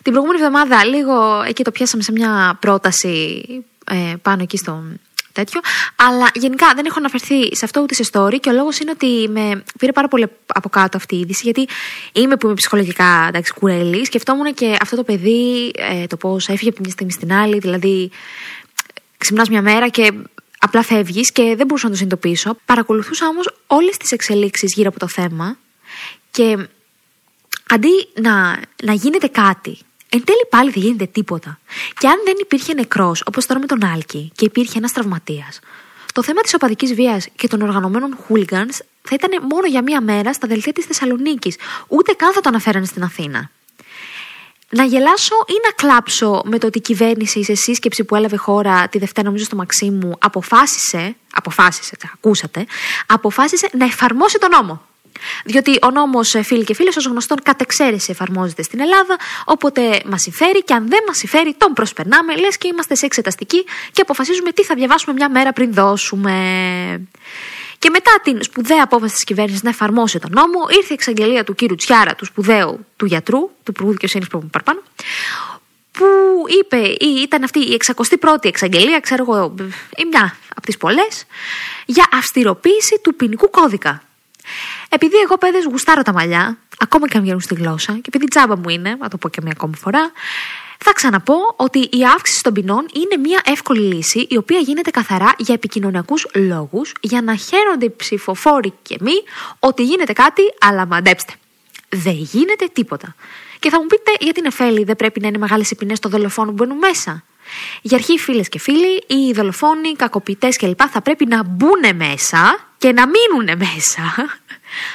Την 0.02 0.12
προηγούμενη 0.12 0.42
εβδομάδα 0.42 0.84
λίγο 0.84 1.42
εκεί 1.42 1.64
το 1.64 1.70
πιάσαμε 1.70 2.02
σε 2.02 2.12
μια 2.12 2.56
πρόταση 2.60 3.44
ε, 3.84 4.14
πάνω 4.22 4.42
εκεί 4.42 4.56
στο 4.56 4.84
τέτοιο. 5.32 5.60
Αλλά 5.96 6.30
γενικά 6.34 6.72
δεν 6.74 6.86
έχω 6.86 6.98
αναφερθεί 6.98 7.56
σε 7.56 7.64
αυτό 7.64 7.80
ούτε 7.80 7.94
σε 7.94 8.04
story 8.12 8.40
και 8.40 8.48
ο 8.48 8.52
λόγος 8.52 8.78
είναι 8.78 8.90
ότι 8.90 9.28
με 9.28 9.62
πήρε 9.78 9.92
πάρα 9.92 10.08
πολύ 10.08 10.26
από 10.46 10.68
κάτω 10.68 10.96
αυτή 10.96 11.14
η 11.16 11.20
είδηση 11.20 11.40
γιατί 11.44 11.68
είμαι 12.12 12.36
που 12.36 12.46
είμαι 12.46 12.54
ψυχολογικά 12.54 13.24
εντάξει, 13.28 13.52
κουρέλης. 13.52 14.06
Σκεφτόμουν 14.06 14.54
και 14.54 14.76
αυτό 14.80 14.96
το 14.96 15.04
παιδί, 15.04 15.72
ε, 15.74 16.06
το 16.06 16.16
πώς 16.16 16.48
έφυγε 16.48 16.70
από 16.70 16.78
μια 16.82 16.90
στιγμή 16.90 17.12
στην 17.12 17.32
άλλη, 17.32 17.58
δηλαδή 17.58 18.10
ξυπνάς 19.18 19.48
μια 19.48 19.62
μέρα 19.62 19.88
και 19.88 20.12
απλά 20.60 20.82
φεύγεις 20.82 21.32
και 21.32 21.42
δεν 21.56 21.66
μπορούσα 21.66 21.84
να 21.84 21.90
το 21.90 21.96
συνειδητοποιήσω. 21.96 22.56
Παρακολουθούσα 22.64 23.26
όμως 23.26 23.54
όλες 23.66 23.96
τις 23.96 24.10
εξελίξεις 24.10 24.72
γύρω 24.74 24.88
από 24.88 24.98
το 24.98 25.08
θέμα 25.08 25.58
και 26.30 26.68
αντί 27.68 28.08
να, 28.20 28.60
να 28.82 28.92
γίνεται 28.92 29.26
κάτι, 29.26 29.78
εν 30.08 30.24
τέλει 30.24 30.46
πάλι 30.50 30.70
δεν 30.70 30.82
γίνεται 30.82 31.06
τίποτα. 31.06 31.58
Και 31.98 32.08
αν 32.08 32.16
δεν 32.24 32.34
υπήρχε 32.40 32.74
νεκρός, 32.74 33.22
όπως 33.26 33.46
τώρα 33.46 33.60
με 33.60 33.66
τον 33.66 33.84
Άλκη, 33.84 34.32
και 34.34 34.44
υπήρχε 34.44 34.78
ένας 34.78 34.92
τραυματίας, 34.92 35.60
το 36.12 36.22
θέμα 36.22 36.40
της 36.40 36.54
οπαδικής 36.54 36.94
βίας 36.94 37.28
και 37.36 37.48
των 37.48 37.62
οργανωμένων 37.62 38.18
hooligans 38.28 38.76
θα 39.02 39.14
ήταν 39.14 39.30
μόνο 39.50 39.66
για 39.66 39.82
μία 39.82 40.00
μέρα 40.00 40.32
στα 40.32 40.48
δελτία 40.48 40.72
της 40.72 40.84
Θεσσαλονίκης. 40.84 41.56
Ούτε 41.88 42.12
καν 42.12 42.32
θα 42.32 42.40
το 42.40 42.48
αναφέρανε 42.48 42.86
στην 42.86 43.02
Αθήνα. 43.02 43.50
Να 44.70 44.84
γελάσω 44.84 45.34
ή 45.46 45.54
να 45.64 45.70
κλάψω 45.70 46.42
με 46.44 46.58
το 46.58 46.66
ότι 46.66 46.78
η 46.78 46.80
κυβέρνηση 46.80 47.44
σε 47.44 47.54
σύσκεψη 47.54 48.04
που 48.04 48.14
έλαβε 48.14 48.36
χώρα 48.36 48.88
τη 48.88 48.98
Δευτέρα, 48.98 49.26
νομίζω 49.26 49.44
στο 49.44 49.56
Μαξίμου, 49.56 50.12
αποφάσισε, 50.18 51.16
αποφάσισε, 51.34 51.96
τα 51.96 52.10
ακούσατε, 52.14 52.66
αποφάσισε 53.06 53.68
να 53.72 53.84
εφαρμόσει 53.84 54.38
τον 54.38 54.50
νόμο. 54.50 54.88
Διότι 55.44 55.78
ο 55.82 55.90
νόμος, 55.90 56.34
φίλοι 56.42 56.64
και 56.64 56.74
φίλες, 56.74 56.96
ως 56.96 57.06
γνωστόν, 57.06 57.38
κατ' 57.42 57.60
εξαίρεση 57.60 58.10
εφαρμόζεται 58.10 58.62
στην 58.62 58.80
Ελλάδα. 58.80 59.16
Οπότε 59.44 60.02
μας 60.06 60.20
συμφέρει 60.20 60.64
και 60.64 60.74
αν 60.74 60.88
δεν 60.88 60.98
μας 61.06 61.16
συμφέρει, 61.16 61.54
τον 61.58 61.72
προσπερνάμε, 61.72 62.36
λες 62.36 62.58
και 62.58 62.68
είμαστε 62.72 62.94
σε 62.94 63.06
εξεταστική 63.06 63.64
και 63.92 64.00
αποφασίζουμε 64.00 64.52
τι 64.52 64.64
θα 64.64 64.74
διαβάσουμε 64.74 65.14
μια 65.14 65.30
μέρα 65.30 65.52
πριν 65.52 65.74
δώσουμε. 65.74 66.32
Και 67.82 67.90
μετά 67.90 68.10
την 68.22 68.42
σπουδαία 68.42 68.82
απόφαση 68.82 69.14
της 69.14 69.24
κυβέρνησης 69.24 69.62
να 69.62 69.70
εφαρμόσει 69.70 70.18
τον 70.18 70.30
νόμο, 70.32 70.66
ήρθε 70.68 70.88
η 70.88 70.92
εξαγγελία 70.92 71.44
του 71.44 71.54
κύριου 71.54 71.76
Τσιάρα, 71.76 72.14
του 72.14 72.24
σπουδαίου 72.24 72.86
του 72.96 73.06
γιατρού, 73.06 73.38
του 73.38 73.70
Υπουργού 73.70 73.90
Δικαιοσύνης 73.90 74.28
που 74.28 74.36
είπαμε 74.36 74.50
παραπάνω, 74.52 74.82
που 75.92 76.06
είπε, 76.60 76.76
ή 76.76 77.20
ήταν 77.22 77.42
αυτή 77.42 77.58
η 77.58 77.80
61η 78.20 78.44
εξαγγελία, 78.44 79.00
ξέρω 79.00 79.24
εγώ, 79.28 79.54
ή 79.96 80.04
μια 80.10 80.36
από 80.48 80.66
τις 80.66 80.76
πολλές, 80.76 81.24
για 81.86 82.08
αυστηροποίηση 82.12 83.00
του 83.02 83.14
ποινικού 83.14 83.50
κώδικα. 83.50 84.02
Επειδή 84.88 85.16
εγώ 85.16 85.38
παιδες 85.38 85.64
γουστάρω 85.64 86.02
τα 86.02 86.12
μαλλιά, 86.12 86.58
ακόμα 86.78 87.08
και 87.08 87.16
αν 87.16 87.22
βγαίνουν 87.22 87.40
στη 87.40 87.54
γλώσσα, 87.54 87.92
και 87.92 88.08
επειδή 88.08 88.26
τζάμπα 88.26 88.56
μου 88.56 88.68
είναι, 88.68 88.96
να 89.00 89.08
το 89.08 89.16
πω 89.16 89.28
και 89.28 89.40
μια 89.42 89.52
ακόμη 89.56 89.76
φορά, 89.76 90.12
θα 90.84 90.92
ξαναπώ 90.92 91.54
ότι 91.56 91.78
η 91.78 92.04
αύξηση 92.14 92.42
των 92.42 92.52
ποινών 92.52 92.86
είναι 92.92 93.16
μια 93.28 93.40
εύκολη 93.44 93.80
λύση 93.80 94.26
η 94.28 94.36
οποία 94.36 94.58
γίνεται 94.58 94.90
καθαρά 94.90 95.34
για 95.38 95.54
επικοινωνιακούς 95.54 96.26
λόγους, 96.34 96.92
για 97.00 97.22
να 97.22 97.34
χαίρονται 97.36 97.84
οι 97.84 97.94
ψηφοφόροι 97.96 98.72
και 98.82 98.96
μη 99.00 99.12
ότι 99.58 99.82
γίνεται 99.82 100.12
κάτι, 100.12 100.42
αλλά 100.60 100.86
μαντέψτε. 100.86 101.32
Δεν 101.88 102.14
γίνεται 102.14 102.66
τίποτα. 102.72 103.14
Και 103.58 103.70
θα 103.70 103.80
μου 103.80 103.86
πείτε, 103.86 104.12
γιατί 104.20 104.40
Νεφέλη 104.40 104.84
δεν 104.84 104.96
πρέπει 104.96 105.20
να 105.20 105.26
είναι 105.28 105.38
μεγάλες 105.38 105.70
οι 105.70 105.74
ποινές 105.74 105.98
των 105.98 106.10
δολοφόνων 106.10 106.54
που 106.54 106.64
μπαίνουν 106.64 106.78
μέσα; 106.78 107.24
Για 107.82 107.96
αρχή, 107.96 108.18
φίλες 108.18 108.48
και 108.48 108.58
φίλοι, 108.58 109.04
οι 109.06 109.32
δολοφόνοι, 109.32 109.88
οι 109.88 109.96
κακοποιητές 109.96 110.56
κλπ. 110.56 110.80
θα 110.90 111.00
πρέπει 111.00 111.26
να 111.26 111.42
μπουν 111.44 111.96
μέσα 111.96 112.68
και 112.78 112.92
να 112.92 113.04
μείνουν 113.06 113.58
μέσα. 113.58 114.39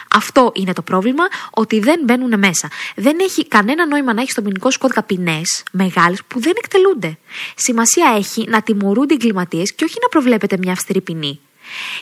Αυτό 0.09 0.51
είναι 0.55 0.73
το 0.73 0.81
πρόβλημα, 0.81 1.23
ότι 1.51 1.79
δεν 1.79 1.99
μπαίνουν 2.03 2.39
μέσα. 2.39 2.69
Δεν 2.95 3.17
έχει 3.19 3.47
κανένα 3.47 3.87
νόημα 3.87 4.13
να 4.13 4.21
έχεις 4.21 4.31
στον 4.31 4.43
ποινικό 4.43 4.71
σου 4.71 4.79
κώδικα 4.79 5.03
ποινές 5.03 5.63
μεγάλες 5.71 6.21
που 6.27 6.39
δεν 6.39 6.53
εκτελούνται. 6.57 7.17
Σημασία 7.55 8.13
έχει 8.17 8.45
να 8.49 8.61
τιμωρούνται 8.61 9.13
οι 9.13 9.17
εγκληματίες 9.21 9.73
και 9.73 9.83
όχι 9.83 9.95
να 10.01 10.07
προβλέπεται 10.07 10.57
μια 10.57 10.71
αυστηρή 10.71 11.01
ποινή. 11.01 11.39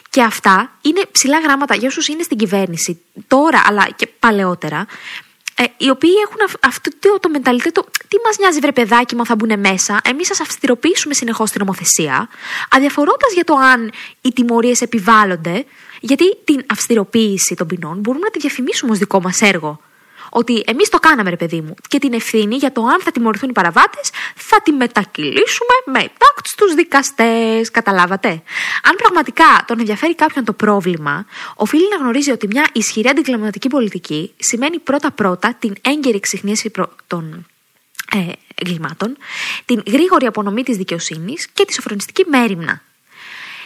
Και 0.10 0.22
αυτά 0.22 0.72
είναι 0.82 1.02
ψηλά 1.12 1.40
γράμματα 1.40 1.76
για 1.76 1.88
όσους 1.88 2.08
είναι 2.08 2.24
στην 2.24 2.38
κυβέρνηση 2.38 3.02
τώρα 3.28 3.62
αλλά 3.66 3.88
και 3.96 4.08
παλαιότερα 4.08 4.86
ε, 5.56 5.64
οι 5.78 5.90
οποίοι 5.90 6.14
έχουν 6.26 6.58
αυτό 6.62 6.90
το, 7.00 7.20
το 7.20 7.30
μενταλιτέτο. 7.30 7.84
Τι 8.08 8.18
μας 8.26 8.38
νοιάζει, 8.38 8.60
βρε 8.60 8.72
παιδάκι 8.72 9.16
μου, 9.16 9.26
θα 9.26 9.36
μπουν 9.36 9.60
μέσα. 9.60 10.02
Εμείς 10.04 10.28
σας 10.28 10.40
αυστηροποιήσουμε 10.40 11.14
συνεχώς 11.14 11.50
την 11.52 11.60
νομοθεσία, 11.60 12.30
αδιαφορώντας 12.70 13.34
για 13.34 13.44
το 13.44 13.56
αν 13.56 13.92
οι 14.22 14.34
τιμωρίες 14.34 14.82
επιβάλλονται, 14.82 15.66
γιατί 16.00 16.36
την 16.44 16.66
αυστηροποίηση 16.68 17.56
των 17.56 17.68
ποινών 17.68 18.00
μπορούμε 18.00 18.24
να 18.24 18.32
τη 18.32 18.40
διαφημίσουμε 18.40 18.92
ως 18.92 18.98
δικό 18.98 19.22
μας 19.22 19.42
έργο. 19.42 19.80
Ότι 20.36 20.64
εμείς 20.66 20.90
το 20.90 21.00
κάναμε, 21.00 21.30
ρε 21.30 21.36
παιδί 21.36 21.62
μου, 21.62 21.76
και 21.88 22.00
την 22.00 22.14
ευθύνη 22.14 22.56
για 22.56 22.72
το 22.72 22.82
αν 22.82 23.02
θα 23.02 23.12
τιμωρηθούν 23.12 23.50
οι 23.50 23.52
παραβάτες 23.52 24.10
θα 24.36 24.62
τη 24.62 24.72
μετακυλήσουμε 24.72 25.76
μετά 25.86 26.34
στου 26.44 26.76
δικαστές. 26.76 27.72
Καταλάβατε; 27.72 28.28
Αν 28.84 28.96
πραγματικά 28.98 29.64
τον 29.68 29.80
ενδιαφέρει 29.80 30.16
κάποιον 30.16 30.46
το 30.46 30.54
πρόβλημα, 30.54 31.26
οφείλει 31.56 31.90
να 31.90 31.96
γνωρίζει 31.96 32.32
ότι 32.32 32.48
μια 32.48 32.70
ισχυρή 32.74 33.08
αντικλαματική 33.10 33.68
πολιτική 33.68 34.34
σημαίνει 34.38 34.80
πρώτα-πρώτα 34.80 35.56
την 35.60 35.74
έγκαιρη 35.82 36.16
εξυχνίαση 36.16 36.72
των 37.08 37.46
ε, 38.14 38.32
εγκλημάτων, 38.56 39.18
την 39.66 39.84
γρήγορη 39.88 40.26
απονομή 40.26 40.64
της 40.64 40.78
δικαιοσύνης 40.78 41.48
και 41.54 41.66
τη 41.66 41.74
σοφρονιστική 41.74 42.26
μέρημνα. 42.30 42.82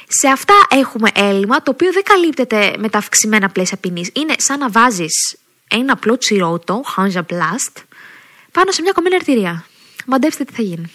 Σε 0.07 0.27
αυτά 0.27 0.53
έχουμε 0.69 1.09
έλλειμμα 1.13 1.61
το 1.61 1.71
οποίο 1.71 1.91
δεν 1.91 2.03
καλύπτεται 2.03 2.75
με 2.77 2.89
τα 2.89 2.97
αυξημένα 2.97 3.49
πλαίσια 3.49 3.77
ποινής. 3.77 4.09
Είναι 4.13 4.33
σαν 4.37 4.59
να 4.59 4.69
βάζεις 4.69 5.37
ένα 5.67 5.93
απλό 5.93 6.17
τσιρότο, 6.17 6.83
Hansa 6.97 7.21
Blast, 7.29 7.83
πάνω 8.51 8.71
σε 8.71 8.81
μια 8.81 8.91
κομμένη 8.91 9.15
αρτηρία. 9.15 9.65
Μαντέψτε 10.05 10.43
τι 10.43 10.53
θα 10.53 10.61
γίνει. 10.61 10.91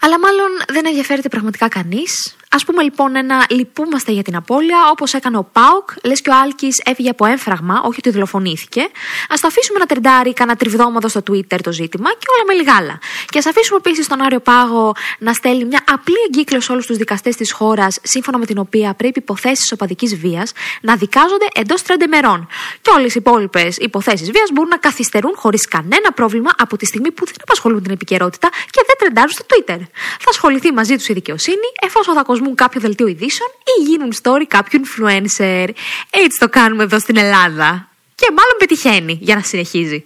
Αλλά 0.00 0.18
μάλλον 0.18 0.48
δεν 0.68 0.86
ενδιαφέρεται 0.86 1.28
πραγματικά 1.28 1.68
κανείς. 1.68 2.36
Α 2.52 2.64
πούμε 2.64 2.82
λοιπόν 2.82 3.16
ένα 3.16 3.46
λυπούμαστε 3.48 4.12
για 4.12 4.22
την 4.22 4.36
απώλεια, 4.36 4.78
όπως 4.90 5.14
έκανε 5.14 5.36
ο 5.36 5.44
Πάουκ, 5.52 5.90
λες 6.04 6.20
και 6.20 6.30
ο 6.30 6.32
Άλκης 6.42 6.80
έφυγε 6.84 7.08
από 7.08 7.26
έμφραγμα, 7.26 7.80
όχι 7.84 7.98
ότι 7.98 8.10
δολοφονήθηκε. 8.10 8.80
Α 8.80 9.34
το 9.40 9.46
αφήσουμε 9.46 9.78
να 9.78 9.86
τριντάρει 9.86 10.32
κανένα 10.32 10.56
τριβδόμαδο 10.56 11.08
στο 11.08 11.20
Twitter 11.30 11.58
το 11.62 11.72
ζήτημα 11.72 12.10
και 12.10 12.26
όλα 12.34 12.44
με 12.46 12.52
λιγάλα. 12.52 12.98
Και 13.28 13.38
ας 13.38 13.46
αφήσουμε 13.46 13.76
επίσης 13.76 14.08
τον 14.08 14.20
Άριο 14.20 14.40
Πάγο 14.40 14.92
να 15.18 15.32
στέλνει 15.32 15.64
μια 15.64 15.82
απλή 15.92 16.14
εγκύκλωση 16.28 16.66
σε 16.66 16.72
όλους 16.72 16.86
τους 16.86 16.96
δικαστές 16.96 17.36
της 17.36 17.52
χώρας, 17.52 17.98
σύμφωνα 18.02 18.38
με 18.38 18.46
την 18.46 18.58
οποία 18.58 18.94
πρέπει 18.94 19.18
υποθέσεις 19.18 19.72
οπαδικής 19.72 20.16
βίας 20.16 20.52
να 20.80 20.96
δικάζονται 20.96 21.46
εντός 21.54 21.82
30 21.82 22.04
ημερών. 22.04 22.48
Και 22.82 22.90
όλες 22.96 23.14
οι 23.14 23.18
υπόλοιπες 23.18 23.76
υποθέσεις 23.76 24.30
βίας 24.30 24.50
μπορούν 24.52 24.70
να 24.70 24.76
καθυστερούν 24.76 25.32
χωρίς 25.36 25.68
κανένα 25.68 26.12
πρόβλημα 26.14 26.50
από 26.58 26.76
τη 26.76 26.86
στιγμή 26.86 27.10
που 27.10 27.24
δεν 27.24 27.34
απασχολούν 27.42 27.82
την 27.82 27.92
επικαιρότητα 27.92 28.48
και 28.48 28.82
δεν 28.86 28.96
τρεντάρουν 28.98 29.30
στο 29.30 29.44
Twitter. 29.48 29.78
Θα 30.20 30.30
ασχοληθεί 30.30 30.72
μαζί 30.72 30.96
τους 30.96 31.08
η 31.08 31.12
δικαιοσύνη 31.12 31.68
εφόσον 31.80 32.14
θα 32.14 32.20
κοσμούν 32.40 32.54
κάποιο 32.54 32.80
δελτίο 32.80 33.06
ειδήσεων 33.06 33.48
ή 33.78 33.82
γίνουν 33.82 34.12
story 34.22 34.44
κάποιου 34.48 34.80
influencer. 34.80 35.68
Έτσι 36.10 36.38
το 36.38 36.48
κάνουμε 36.48 36.82
εδώ 36.82 36.98
στην 36.98 37.16
Ελλάδα. 37.16 37.88
Και 38.14 38.26
μάλλον 38.28 38.54
πετυχαίνει 38.58 39.18
για 39.20 39.34
να 39.34 39.42
συνεχίζει. 39.42 40.04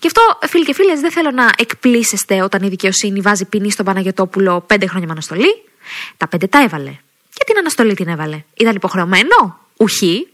Γι' 0.00 0.06
αυτό, 0.06 0.38
φίλοι 0.48 0.64
και 0.64 0.74
φίλες, 0.74 1.00
δεν 1.00 1.10
θέλω 1.10 1.30
να 1.30 1.50
εκπλήσεστε 1.58 2.42
όταν 2.42 2.62
η 2.62 2.68
δικαιοσύνη 2.68 3.20
βάζει 3.20 3.44
ποινή 3.44 3.70
στον 3.70 3.84
Παναγιοτόπουλο 3.84 4.60
πέντε 4.60 4.86
χρόνια 4.86 5.06
με 5.06 5.12
αναστολή. 5.12 5.62
Τα 6.16 6.28
πέντε 6.28 6.46
τα 6.46 6.62
έβαλε. 6.62 6.90
Και 7.34 7.44
την 7.46 7.58
αναστολή 7.58 7.94
την 7.94 8.08
έβαλε. 8.08 8.44
Ήταν 8.56 8.74
υποχρεωμένο. 8.74 9.58
Ουχή. 9.76 10.28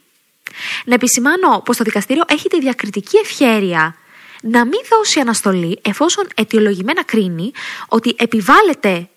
Να 0.85 0.95
επισημάνω 0.95 1.63
πως 1.65 1.77
το 1.77 1.85
δικαστήριο 1.85 2.23
έχει 2.27 2.49
τη 2.49 2.61
διακριτική 2.61 3.17
ευχέρεια 3.17 3.97
να 4.43 4.65
μην 4.65 4.81
δώσει 4.89 5.21
αναστολή 5.21 5.79
εφόσον 5.83 6.27
αιτιολογημένα 6.35 7.05
κρίνει 7.05 7.51
ότι 7.89 8.15
επιβάλλεται 8.19 9.09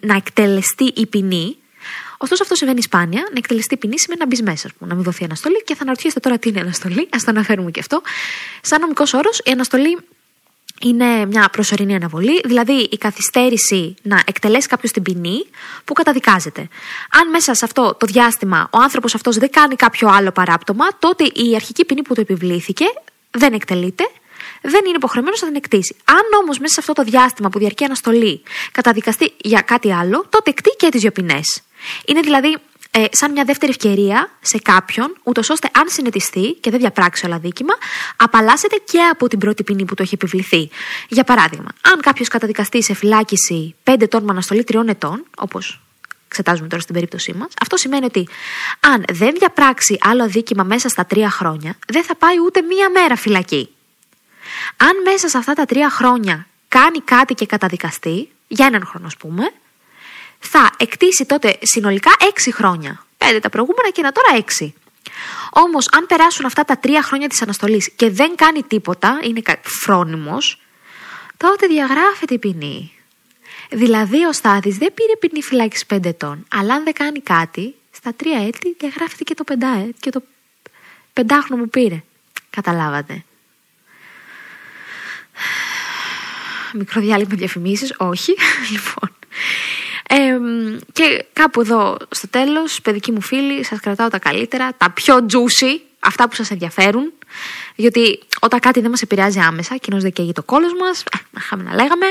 να 0.00 0.16
εκτελεστεί 0.16 0.84
η 0.84 1.06
ποινή 1.06 1.56
Ωστόσο, 2.22 2.42
αυτό 2.42 2.54
συμβαίνει 2.54 2.82
σπάνια. 2.82 3.20
Να 3.20 3.38
εκτελεστεί 3.38 3.76
ποινή 3.76 3.98
σημαίνει 3.98 4.20
να 4.20 4.26
μπεις 4.26 4.42
μέσα, 4.42 4.68
να 4.78 4.94
μην 4.94 5.04
δοθεί 5.04 5.24
αναστολή. 5.24 5.62
Και 5.64 5.74
θα 5.74 5.82
αναρωτιέστε 5.82 6.20
τώρα 6.20 6.38
τι 6.38 6.48
είναι 6.48 6.60
αναστολή. 6.60 7.00
Α 7.00 7.18
το 7.18 7.24
αναφέρουμε 7.26 7.70
και 7.70 7.80
αυτό. 7.80 8.02
Σαν 8.60 8.80
νομικός 8.80 9.12
όρος, 9.14 9.38
η 9.44 9.50
αναστολή 9.50 9.98
είναι 10.82 11.26
μια 11.26 11.48
προσωρινή 11.52 11.94
αναβολή, 11.94 12.40
δηλαδή 12.44 12.72
η 12.72 12.96
καθυστέρηση 12.96 13.94
να 14.02 14.22
εκτελέσει 14.26 14.68
κάποιος 14.68 14.92
την 14.92 15.02
ποινή 15.02 15.46
που 15.84 15.92
καταδικάζεται. 15.92 16.68
Αν 17.10 17.30
μέσα 17.30 17.54
σε 17.54 17.64
αυτό 17.64 17.94
το 17.98 18.06
διάστημα 18.06 18.68
ο 18.72 18.78
άνθρωπος 18.78 19.14
αυτός 19.14 19.36
δεν 19.36 19.50
κάνει 19.50 19.76
κάποιο 19.76 20.08
άλλο 20.08 20.30
παράπτωμα, 20.30 20.84
τότε 20.98 21.24
η 21.24 21.54
αρχική 21.54 21.84
ποινή 21.84 22.02
που 22.02 22.14
του 22.14 22.20
επιβλήθηκε 22.20 22.84
δεν 23.30 23.52
εκτελείται 23.52 24.10
δεν 24.62 24.84
είναι 24.86 24.96
υποχρεωμένος 24.96 25.40
να 25.40 25.46
την 25.46 25.56
εκτίσει. 25.56 25.96
Αν 26.04 26.40
όμως 26.42 26.58
μέσα 26.58 26.72
σε 26.72 26.80
αυτό 26.80 26.92
το 26.92 27.02
διάστημα 27.02 27.48
που 27.48 27.58
διαρκεί 27.58 27.84
αναστολή 27.84 28.42
καταδικαστεί 28.72 29.32
για 29.36 29.60
κάτι 29.60 29.92
άλλο, 29.92 30.26
τότε 30.28 30.50
εκτεί 30.50 30.70
και 30.70 30.88
τις 30.88 31.00
δύο 31.00 31.12
ποινέ. 31.12 31.40
Είναι 32.06 32.20
δηλαδή 32.20 32.56
ε, 32.94 33.04
σαν 33.10 33.32
μια 33.32 33.44
δεύτερη 33.44 33.70
ευκαιρία 33.70 34.30
σε 34.40 34.58
κάποιον, 34.58 35.16
ούτως 35.22 35.50
ώστε 35.50 35.68
αν 35.72 35.88
συνετιστεί 35.88 36.56
και 36.60 36.70
δεν 36.70 36.80
διαπράξει 36.80 37.26
όλα 37.26 37.38
δίκημα, 37.38 37.74
απαλλάσσεται 38.16 38.76
και 38.84 39.00
από 39.00 39.28
την 39.28 39.38
πρώτη 39.38 39.62
ποινή 39.62 39.84
που 39.84 39.94
του 39.94 40.02
έχει 40.02 40.14
επιβληθεί. 40.14 40.70
Για 41.08 41.24
παράδειγμα, 41.24 41.68
αν 41.92 42.00
κάποιος 42.00 42.28
καταδικαστεί 42.28 42.82
σε 42.82 42.94
φυλάκιση 42.94 43.74
5 43.84 44.00
ετών 44.00 44.24
με 44.24 44.30
αναστολή 44.30 44.64
3 44.72 44.88
ετών, 44.88 45.24
όπως 45.36 45.80
εξετάζουμε 46.26 46.68
τώρα 46.68 46.82
στην 46.82 46.94
περίπτωσή 46.94 47.32
μας, 47.32 47.48
αυτό 47.62 47.76
σημαίνει 47.76 48.04
ότι 48.04 48.28
αν 48.80 49.04
δεν 49.12 49.34
διαπράξει 49.38 49.98
άλλο 50.00 50.28
δίκημα 50.28 50.64
μέσα 50.64 50.88
στα 50.88 51.06
3 51.14 51.26
χρόνια, 51.28 51.76
δεν 51.88 52.04
θα 52.04 52.14
πάει 52.14 52.34
ούτε 52.46 52.62
μία 52.62 52.90
μέρα 52.90 53.16
φυλακή. 53.16 53.68
Αν 54.76 55.02
μέσα 55.04 55.28
σε 55.28 55.38
αυτά 55.38 55.52
τα 55.52 55.64
τρία 55.64 55.90
χρόνια 55.90 56.46
κάνει 56.68 57.00
κάτι 57.00 57.34
και 57.34 57.46
καταδικαστεί, 57.46 58.30
για 58.48 58.66
έναν 58.66 58.86
χρόνο 58.86 59.06
ας 59.06 59.16
πούμε, 59.16 59.52
θα 60.38 60.70
εκτίσει 60.76 61.24
τότε 61.24 61.58
συνολικά 61.62 62.10
έξι 62.28 62.52
χρόνια. 62.52 63.06
Πέντε 63.18 63.40
τα 63.40 63.48
προηγούμενα 63.48 63.90
και 63.90 64.00
ένα 64.00 64.12
τώρα 64.12 64.36
έξι. 64.36 64.74
Όμως, 65.50 65.88
αν 65.92 66.06
περάσουν 66.06 66.44
αυτά 66.44 66.64
τα 66.64 66.78
τρία 66.78 67.02
χρόνια 67.02 67.28
της 67.28 67.42
αναστολής 67.42 67.90
και 67.90 68.10
δεν 68.10 68.34
κάνει 68.34 68.62
τίποτα, 68.62 69.18
είναι 69.22 69.42
φρόνιμος, 69.62 70.60
τότε 71.36 71.66
διαγράφεται 71.66 72.34
η 72.34 72.38
ποινή. 72.38 72.92
Δηλαδή, 73.70 74.24
ο 74.24 74.32
Στάδη 74.32 74.70
δεν 74.70 74.94
πήρε 74.94 75.16
ποινή 75.18 75.42
φυλάκιση 75.42 75.86
πέντε 75.86 76.08
ετών, 76.08 76.46
αλλά 76.50 76.74
αν 76.74 76.84
δεν 76.84 76.92
κάνει 76.92 77.20
κάτι, 77.20 77.74
στα 77.90 78.14
τρία 78.14 78.46
έτη 78.46 78.76
διαγράφεται 78.78 79.24
και 79.24 79.34
το 79.34 79.44
πεντά 79.44 79.88
και 80.00 80.10
το 80.10 80.22
πεντάχρονο 81.12 81.62
που 81.62 81.68
πήρε. 81.68 82.02
Καταλάβατε. 82.50 83.24
Μικρό 86.74 87.00
διάλειμμα 87.00 87.34
διαφημίσεις, 87.34 87.94
όχι. 87.96 88.34
λοιπόν. 88.72 89.16
Ε, 90.08 90.38
και 90.92 91.24
κάπου 91.32 91.60
εδώ 91.60 91.96
στο 92.10 92.28
τέλος, 92.28 92.80
παιδική 92.82 93.12
μου 93.12 93.20
φίλη, 93.20 93.64
σας 93.64 93.80
κρατάω 93.80 94.08
τα 94.08 94.18
καλύτερα, 94.18 94.74
τα 94.76 94.90
πιο 94.90 95.16
juicy 95.16 95.80
αυτά 96.00 96.28
που 96.28 96.34
σας 96.34 96.50
ενδιαφέρουν. 96.50 97.12
Γιατί 97.74 98.20
όταν 98.40 98.60
κάτι 98.60 98.80
δεν 98.80 98.90
μας 98.90 99.02
επηρεάζει 99.02 99.38
άμεσα, 99.38 99.76
κοινώς 99.76 100.02
δεν 100.02 100.12
καίγει 100.12 100.32
το 100.32 100.42
κόλος 100.42 100.72
μας, 100.80 101.04
να 101.30 101.40
είχαμε 101.40 101.62
να 101.62 101.74
λέγαμε, 101.74 102.06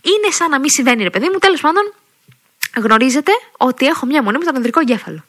είναι 0.00 0.32
σαν 0.32 0.50
να 0.50 0.60
μην 0.60 0.70
συμβαίνει, 0.70 1.02
ρε 1.02 1.10
παιδί 1.10 1.28
μου. 1.32 1.38
Τέλος 1.38 1.60
πάντων, 1.60 1.94
γνωρίζετε 2.76 3.32
ότι 3.56 3.86
έχω 3.86 4.06
μια 4.06 4.22
μονή 4.22 4.38
με 4.38 4.44
τον 4.44 4.56
ανδρικό 4.56 4.80
εγκέφαλο. 4.80 5.24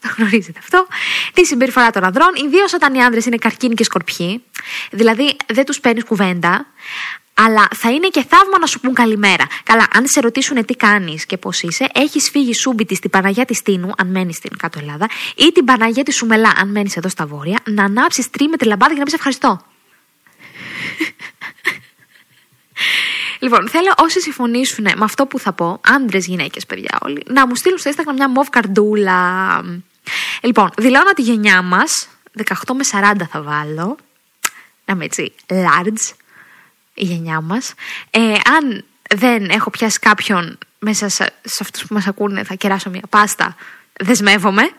Το 0.00 0.14
γνωρίζετε 0.16 0.58
αυτό. 0.58 0.86
Τη 1.32 1.44
συμπεριφορά 1.44 1.90
των 1.90 2.04
ανδρών, 2.04 2.28
ιδίως 2.44 2.72
όταν 2.72 2.94
οι 2.94 3.02
άνδρες 3.02 3.26
είναι 3.26 3.36
καρκίνοι 3.36 3.74
και 3.74 3.84
σκορπιοί. 3.84 4.42
Δηλαδή 4.90 5.36
δεν 5.46 5.64
τους 5.64 5.80
παίρνεις 5.80 6.04
κουβέντα, 6.04 6.66
αλλά 7.44 7.68
θα 7.74 7.90
είναι 7.90 8.08
και 8.08 8.24
θαύμα 8.28 8.58
να 8.60 8.66
σου 8.66 8.80
πούν 8.80 8.94
καλημέρα. 8.94 9.46
Καλά, 9.62 9.86
αν 9.92 10.06
σε 10.06 10.20
ρωτήσουν 10.20 10.64
τι 10.64 10.74
κάνεις 10.74 11.26
και 11.26 11.36
πώς 11.36 11.62
είσαι, 11.62 11.86
έχεις 11.94 12.30
φύγει 12.30 12.54
σούμπιτι 12.54 12.94
στην 12.94 13.10
Παναγία 13.10 13.44
της 13.44 13.62
Τίνου, 13.62 13.90
αν 13.96 14.10
μένεις 14.10 14.36
στην 14.36 14.56
κάτω 14.56 14.78
Ελλάδα, 14.78 15.08
ή 15.36 15.52
την 15.52 15.64
Παναγία 15.64 16.02
της 16.02 16.16
Σουμελά, 16.16 16.52
αν 16.56 16.70
μένεις 16.70 16.96
εδώ 16.96 17.08
στα 17.08 17.26
βόρεια, 17.26 17.58
να 17.64 17.84
ανάψεις 17.84 18.30
τρί 18.30 18.48
με 18.48 18.56
τη 18.56 18.64
λαμπάδα 18.64 18.92
και 18.92 18.98
να 18.98 19.04
πεις 19.04 19.14
ευχαριστώ. 19.14 19.60
Λοιπόν, 23.38 23.68
θέλω 23.68 23.94
όσοι 23.96 24.20
συμφωνήσουν 24.20 24.84
με 24.84 25.04
αυτό 25.04 25.26
που 25.26 25.38
θα 25.38 25.52
πω, 25.52 25.80
άντρες, 25.86 26.26
γυναίκες, 26.26 26.66
παιδιά 26.66 26.98
όλοι, 27.02 27.22
να 27.26 27.46
μου 27.46 27.54
στείλουν 27.54 27.78
στο 27.78 27.90
Instagram 27.90 28.14
μια 28.14 28.28
μοβ 28.28 28.48
καρντούλα. 28.48 29.60
Λοιπόν, 30.40 30.70
δηλώνω 30.76 31.12
τη 31.12 31.22
γενιά 31.22 31.62
μας, 31.62 32.08
18 32.36 32.74
με 32.74 32.84
40 32.84 33.26
θα 33.30 33.42
βάλω. 33.42 33.96
Να 34.84 34.94
είμαι 34.94 35.04
έτσι, 35.04 35.32
large, 35.48 36.14
η 37.02 37.04
γενιά 37.04 37.40
μας. 37.40 37.74
Ε, 38.10 38.34
αν 38.56 38.84
δεν 39.14 39.44
έχω 39.50 39.70
πιάσει 39.70 39.98
κάποιον 39.98 40.58
μέσα 40.78 41.08
σε, 41.08 41.32
σε 41.42 41.58
αυτούς 41.60 41.86
που 41.86 41.94
μας 41.94 42.06
ακούνε, 42.06 42.44
θα 42.44 42.54
κεράσω 42.54 42.90
μια 42.90 43.02
πάστα. 43.08 43.56
Δεσμεύομαι. 43.92 44.70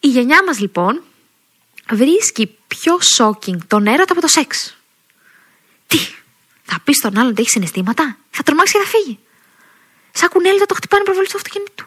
Η 0.00 0.08
γενιά 0.08 0.44
μας 0.44 0.58
λοιπόν 0.60 1.02
βρίσκει 1.90 2.56
πιο 2.66 2.98
shocking 3.18 3.56
τον 3.66 3.86
έρωτα 3.86 4.12
από 4.12 4.20
το 4.20 4.28
σεξ. 4.28 4.76
Τι, 5.86 5.98
θα 6.64 6.80
πεις 6.84 6.96
στον 6.96 7.18
άλλον 7.18 7.30
ότι 7.30 7.40
έχει 7.40 7.50
συναισθήματα, 7.50 8.16
θα 8.30 8.42
τρομάξει 8.42 8.72
και 8.72 8.78
θα 8.78 8.86
φύγει. 8.88 9.18
Σαν 10.12 10.28
κουνέλι 10.28 10.58
θα 10.58 10.66
το 10.66 10.74
χτυπάνε 10.74 11.04
προβολή 11.04 11.26
του 11.26 11.36
αυτοκίνητου. 11.36 11.84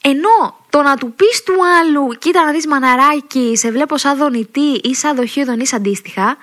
Ενώ 0.00 0.56
το 0.68 0.82
να 0.82 0.96
του 0.96 1.12
πεις 1.12 1.42
του 1.42 1.54
άλλου, 1.80 2.08
κοίτα 2.18 2.44
να 2.44 2.52
δεις 2.52 2.66
μαναράκι, 2.66 3.52
σε 3.56 3.70
βλέπω 3.70 3.98
σαν 3.98 4.16
δονητή 4.16 4.80
ή 4.82 4.94
σαν 4.94 5.16
δοχείο 5.16 5.44
δονής 5.44 5.72
αντίστοιχα, 5.72 6.36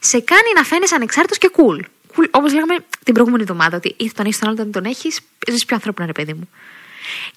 σε 0.00 0.20
κάνει 0.20 0.52
να 0.54 0.62
φαίνεσαι 0.62 0.94
ανεξάρτητος 0.94 1.38
και 1.38 1.50
cool. 1.56 1.80
cool 2.16 2.28
Όπως 2.30 2.52
λέγαμε 2.52 2.76
την 3.04 3.14
προηγούμενη 3.14 3.42
εβδομάδα, 3.42 3.76
ότι 3.76 3.94
ήρθε 3.98 4.14
τον 4.16 4.26
έχει 4.26 4.38
τον 4.38 4.48
άλλο, 4.48 4.56
δεν 4.56 4.72
τον 4.72 4.84
έχεις, 4.84 5.20
ζεις 5.50 5.64
πιο 5.64 5.76
ανθρώπινο 5.76 6.06
ρε 6.06 6.12
παιδί 6.12 6.32
μου. 6.32 6.48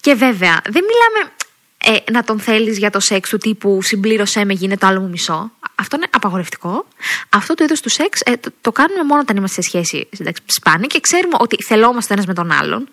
Και 0.00 0.14
βέβαια, 0.14 0.60
δεν 0.64 0.82
μιλάμε 0.84 1.32
ε, 1.84 2.10
να 2.10 2.24
τον 2.24 2.40
θέλεις 2.40 2.78
για 2.78 2.90
το 2.90 3.00
σεξ 3.00 3.28
του 3.28 3.38
τύπου 3.38 3.82
συμπλήρωσέ 3.82 4.44
με, 4.44 4.52
γίνεται 4.52 4.76
το 4.76 4.86
άλλο 4.86 5.00
μου 5.00 5.08
μισό. 5.08 5.50
Αυτό 5.74 5.96
είναι 5.96 6.06
απαγορευτικό. 6.10 6.86
Αυτό 7.28 7.54
το 7.54 7.64
είδος 7.64 7.80
του 7.80 7.88
σεξ 7.88 8.20
ε, 8.24 8.36
το, 8.36 8.50
το, 8.60 8.72
κάνουμε 8.72 9.02
μόνο 9.02 9.20
όταν 9.20 9.36
είμαστε 9.36 9.62
σε 9.62 9.68
σχέση 9.68 10.08
σπάνια 10.46 10.86
και 10.86 11.00
ξέρουμε 11.00 11.36
ότι 11.40 11.56
θελόμαστε 11.62 12.12
ένας 12.12 12.26
με 12.26 12.34
τον 12.34 12.52
άλλον. 12.52 12.88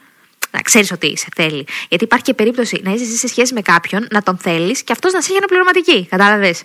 Να 0.51 0.61
ξέρεις 0.61 0.91
ότι 0.91 1.17
σε 1.17 1.27
θέλει. 1.35 1.65
Γιατί 1.89 2.03
υπάρχει 2.03 2.25
και 2.25 2.33
περίπτωση 2.33 2.81
να 2.83 2.91
είσαι 2.91 3.17
σε 3.17 3.27
σχέση 3.27 3.53
με 3.53 3.61
κάποιον, 3.61 4.07
να 4.11 4.23
τον 4.23 4.37
θέλεις 4.37 4.83
και 4.83 4.91
αυτός 4.91 5.13
να 5.13 5.21
σε 5.21 5.27
έχει 5.29 5.37
αναπληρωματική. 5.37 6.07
Κατάλαβες; 6.09 6.63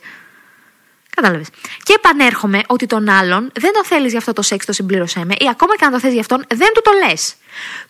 Κατάλαβες. 1.16 1.48
Και 1.82 1.92
επανέρχομαι 1.96 2.60
ότι 2.66 2.86
τον 2.86 3.08
άλλον 3.08 3.50
δεν 3.54 3.72
το 3.72 3.84
θέλεις 3.84 4.10
για 4.10 4.18
αυτό 4.18 4.32
το 4.32 4.42
σεξ, 4.42 4.66
το 4.66 4.72
συμπλήρωσέ 4.72 5.24
με, 5.24 5.34
ή 5.38 5.48
ακόμα 5.50 5.76
και 5.76 5.84
αν 5.84 5.92
το 5.92 6.00
θες 6.00 6.12
για 6.12 6.20
αυτόν, 6.20 6.44
δεν 6.48 6.68
του 6.74 6.80
το 6.84 6.90
λες. 7.06 7.34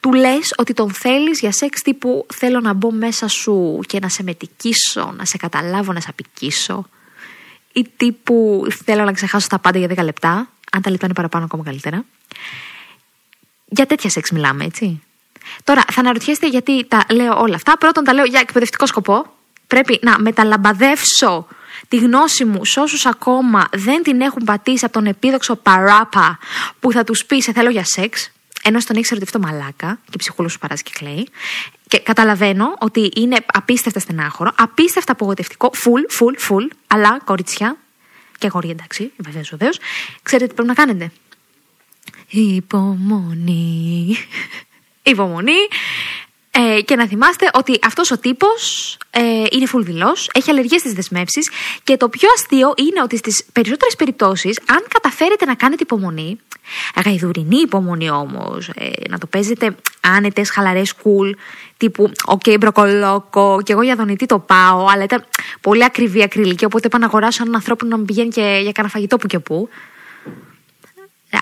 Του 0.01 0.13
λες 0.13 0.55
ότι 0.57 0.73
τον 0.73 0.93
θέλεις 0.93 1.41
για 1.41 1.53
σεξ 1.53 1.83
τύπου 1.83 2.27
θέλω 2.35 2.61
να 2.61 2.73
μπω 2.73 2.91
μέσα 2.91 3.29
σου 3.29 3.81
και 3.87 3.99
να 3.99 4.09
σε 4.09 4.23
μετικήσω, 4.23 5.15
να 5.17 5.25
σε 5.25 5.37
καταλάβω, 5.37 5.93
να 5.93 6.01
σε 6.01 6.07
απικήσω. 6.11 6.89
Ή 7.73 7.87
τύπου 7.97 8.67
θέλω 8.85 9.05
να 9.05 9.13
ξεχάσω 9.13 9.49
τα 9.49 9.59
πάντα 9.59 9.79
για 9.79 9.89
10 9.89 10.05
λεπτά. 10.05 10.51
Αν 10.73 10.83
τα 10.83 10.91
λεπτά 10.91 11.05
είναι 11.05 11.15
παραπάνω, 11.15 11.45
ακόμα 11.45 11.65
καλύτερα. 11.65 12.05
Για 13.65 13.87
τέτοια 13.87 14.11
σεξ 14.11 14.31
μιλάμε, 14.31 14.65
έτσι. 14.65 15.03
Τώρα, 15.65 15.85
θα 15.93 16.01
αναρωτιέστε 16.01 16.49
γιατί 16.49 16.85
τα 16.89 17.05
λέω 17.11 17.39
όλα 17.39 17.55
αυτά. 17.55 17.79
Πρώτον, 17.79 18.05
τα 18.05 18.13
λέω 18.13 18.25
για 18.25 18.41
εκπαιδευτικό 18.41 18.87
σκοπό. 18.87 19.27
Πρέπει 19.67 19.99
να 20.03 20.19
μεταλαμπαδεύσω 20.19 21.47
τη 21.89 21.97
γνώση 21.97 22.45
μου 22.45 22.65
σε 22.65 22.81
όσους 22.81 23.07
ακόμα 23.07 23.69
δεν 23.73 24.03
την 24.03 24.21
έχουν 24.21 24.45
πατήσει 24.45 24.85
από 24.85 24.95
τον 24.95 25.07
επίδοξο 25.07 25.57
παράπα 25.57 26.39
που 26.81 26.93
θα 26.93 27.05
τους 27.05 27.25
πει 27.25 27.41
σε 27.41 27.53
θέλω 27.53 27.71
για 27.71 27.85
σεξ, 27.85 28.31
ενώ 28.63 28.81
στον 28.81 28.97
έχει 28.97 29.07
ερωτευτεί 29.11 29.39
το 29.39 29.47
μαλάκα 29.47 29.99
και 30.11 30.17
ψυχούλο 30.17 30.49
σου 30.49 30.59
παράζει 30.59 30.83
και 30.83 30.91
κλαίει. 30.95 31.29
Και 31.89 31.99
καταλαβαίνω 31.99 32.75
ότι 32.79 33.11
είναι 33.17 33.37
απίστευτα 33.47 34.01
στενάχωρο, 34.01 34.53
απίστευτα 34.57 35.13
απογοητευτικό, 35.13 35.71
full, 35.75 36.23
full, 36.23 36.51
full, 36.51 36.69
αλλά 36.87 37.21
κοριτσιά 37.25 37.77
και 38.39 38.47
αγόρια 38.47 38.71
εντάξει, 38.71 39.13
βεβαίως 39.17 39.49
βεβαίως, 39.51 39.79
ξέρετε 40.23 40.47
τι 40.49 40.55
πρέπει 40.55 40.69
να 40.69 40.75
κάνετε. 40.75 41.13
Υπομονή. 42.29 44.17
Υπομονή. 45.11 45.69
Ε, 46.59 46.81
και 46.81 46.97
να 46.97 47.07
θυμάστε 47.07 47.51
ότι 47.55 47.79
αυτός 47.83 48.11
ο 48.11 48.19
τύπος 48.19 48.97
ε, 49.11 49.21
είναι 49.51 49.67
φουλδηλό, 49.67 50.17
έχει 50.33 50.51
αλλεργίες 50.51 50.81
στις 50.81 50.93
δεσμεύσεις 50.93 51.51
και 51.85 51.97
το 51.97 52.09
πιο 52.09 52.29
αστείο 52.35 52.75
είναι 52.77 53.03
ότι 53.03 53.17
στις 53.17 53.45
περισσότερες 53.53 53.97
περιπτώσεις, 53.97 54.61
αν 54.67 54.85
καταφέρετε 54.89 55.45
να 55.45 55.55
κάνετε 55.55 55.83
υπομονή, 55.83 56.39
γαϊδουρινή 57.05 57.57
υπομονή 57.57 58.11
όμως, 58.11 58.69
ε, 58.69 58.91
να 59.09 59.19
το 59.19 59.27
παίζετε 59.27 59.77
άνετες, 60.01 60.51
χαλαρές, 60.51 60.95
cool, 61.03 61.31
τύπου 61.77 62.11
Οκ, 62.25 62.41
okay, 62.45 62.57
μπροκολόκο, 62.61 63.61
και 63.65 63.73
εγώ 63.73 63.83
για 63.83 63.97
δονητή 63.97 64.27
το 64.27 64.39
πάω, 64.39 64.87
αλλά 64.87 65.05
ήταν 65.05 65.25
πολύ 65.61 65.85
ακριβή 65.85 66.23
ακριλική, 66.23 66.65
οπότε 66.65 66.87
είπα 66.87 66.99
να 66.99 67.07
αγοράσω 67.07 67.43
έναν 67.43 67.55
ανθρώπινο 67.55 67.91
να 67.91 67.99
μου 67.99 68.05
πηγαίνει 68.05 68.29
και 68.29 68.59
για 68.63 68.73
κανένα 68.73 68.95
φαγητό 68.95 69.17
που 69.17 69.27
και 69.27 69.39
που. 69.39 69.69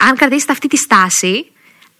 Αν 0.09 0.16
κρατήσετε 0.16 0.53
αυτή 0.53 0.68
τη 0.68 0.77
στάση, 0.77 1.53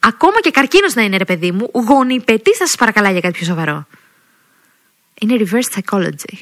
ακόμα 0.07 0.41
και 0.41 0.51
καρκίνος 0.51 0.95
να 0.95 1.03
είναι, 1.03 1.17
ρε 1.17 1.25
παιδί 1.25 1.53
μου, 1.53 1.71
γονιπετή 1.73 2.55
θα 2.55 2.67
σας 2.67 2.77
παρακαλάει 2.77 3.13
για 3.13 3.21
κάτι 3.21 3.39
πιο 3.39 3.47
σοβαρό. 3.47 3.87
Είναι 5.21 5.37
reverse 5.39 5.79
psychology. 5.79 6.39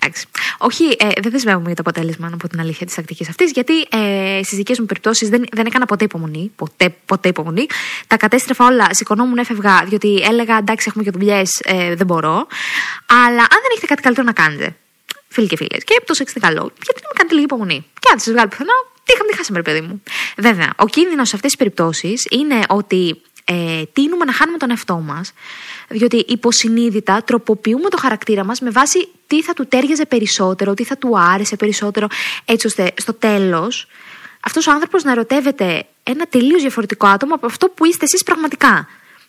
Εντάξει. 0.00 0.26
Όχι, 0.58 0.84
ε, 0.84 1.08
δεν 1.20 1.30
δεσμεύομαι 1.30 1.66
για 1.66 1.74
το 1.74 1.82
αποτέλεσμα 1.86 2.30
από 2.32 2.48
την 2.48 2.60
αλήθεια 2.60 2.86
της 2.86 2.94
τακτικής 2.94 3.28
αυτής, 3.28 3.50
γιατί 3.50 3.80
ε, 3.80 4.40
στις 4.44 4.56
δικές 4.56 4.78
μου 4.78 4.86
περιπτώσεις 4.86 5.28
δεν, 5.28 5.44
δεν 5.52 5.66
έκανα 5.66 5.86
ποτέ 5.86 6.04
υπομονή. 6.04 6.52
Ποτέ, 6.56 6.94
ποτέ 7.06 7.28
υπομονή. 7.28 7.66
Τα 8.06 8.16
κατέστρεφα 8.16 8.64
όλα, 8.66 8.86
σηκωνόμουν, 8.90 9.38
έφευγα, 9.38 9.84
διότι 9.84 10.20
έλεγα 10.28 10.56
εντάξει, 10.56 10.86
έχουμε 10.88 11.04
και 11.04 11.10
δουλειές, 11.10 11.60
ε, 11.64 11.94
δεν 11.94 12.06
μπορώ. 12.06 12.46
Αλλά 13.06 13.40
αν 13.40 13.60
δεν 13.62 13.70
έχετε 13.70 13.86
κάτι 13.86 14.02
καλύτερο 14.02 14.26
να 14.26 14.32
κάνετε, 14.32 14.76
φίλοι 15.28 15.46
και 15.46 15.56
φίλες, 15.56 15.84
και 15.84 16.02
το 16.06 16.14
σεξ 16.14 16.32
καλό, 16.32 16.72
γιατί 16.82 17.00
δεν 17.00 17.08
με 17.08 17.14
κάνετε 17.16 17.34
λίγη 17.34 17.44
υπομονή. 17.44 17.86
Και 18.00 18.08
αν 18.12 18.18
σας 18.20 18.32
βγάλει 18.32 18.48
πουθενά, 18.48 18.72
τι 19.04 19.12
είχαμε, 19.14 19.30
τι 19.30 19.36
χάσαμε, 19.36 19.58
ρε 19.58 19.64
παιδί 19.64 19.80
μου. 19.80 20.02
Βέβαια, 20.36 20.72
ο 20.76 20.86
κίνδυνος 20.86 21.28
σε 21.28 21.36
αυτές 21.36 21.50
τις 21.50 21.58
περιπτώσεις 21.58 22.26
είναι 22.30 22.60
ότι 22.68 23.22
ε, 23.44 23.82
τίνουμε 23.92 24.24
να 24.24 24.32
χάνουμε 24.32 24.58
τον 24.58 24.70
εαυτό 24.70 24.96
μας, 24.96 25.32
διότι 25.88 26.16
υποσυνείδητα 26.16 27.22
τροποποιούμε 27.22 27.88
το 27.88 27.96
χαρακτήρα 27.96 28.44
μας 28.44 28.60
με 28.60 28.70
βάση 28.70 29.08
τι 29.26 29.42
θα 29.42 29.52
του 29.52 29.66
τέριαζε 29.66 30.04
περισσότερο, 30.04 30.74
τι 30.74 30.84
θα 30.84 30.96
του 30.96 31.18
άρεσε 31.18 31.56
περισσότερο, 31.56 32.06
έτσι 32.44 32.66
ώστε 32.66 32.92
στο 32.96 33.14
τέλος 33.14 33.86
αυτός 34.44 34.66
ο 34.66 34.72
άνθρωπος 34.72 35.04
να 35.04 35.10
ερωτεύεται 35.10 35.86
ένα 36.02 36.26
τελείως 36.26 36.60
διαφορετικό 36.60 37.06
άτομο 37.06 37.34
από 37.34 37.46
αυτό 37.46 37.68
που 37.68 37.84
είστε 37.84 38.04
εσείς 38.04 38.22
πραγματικά. 38.22 38.88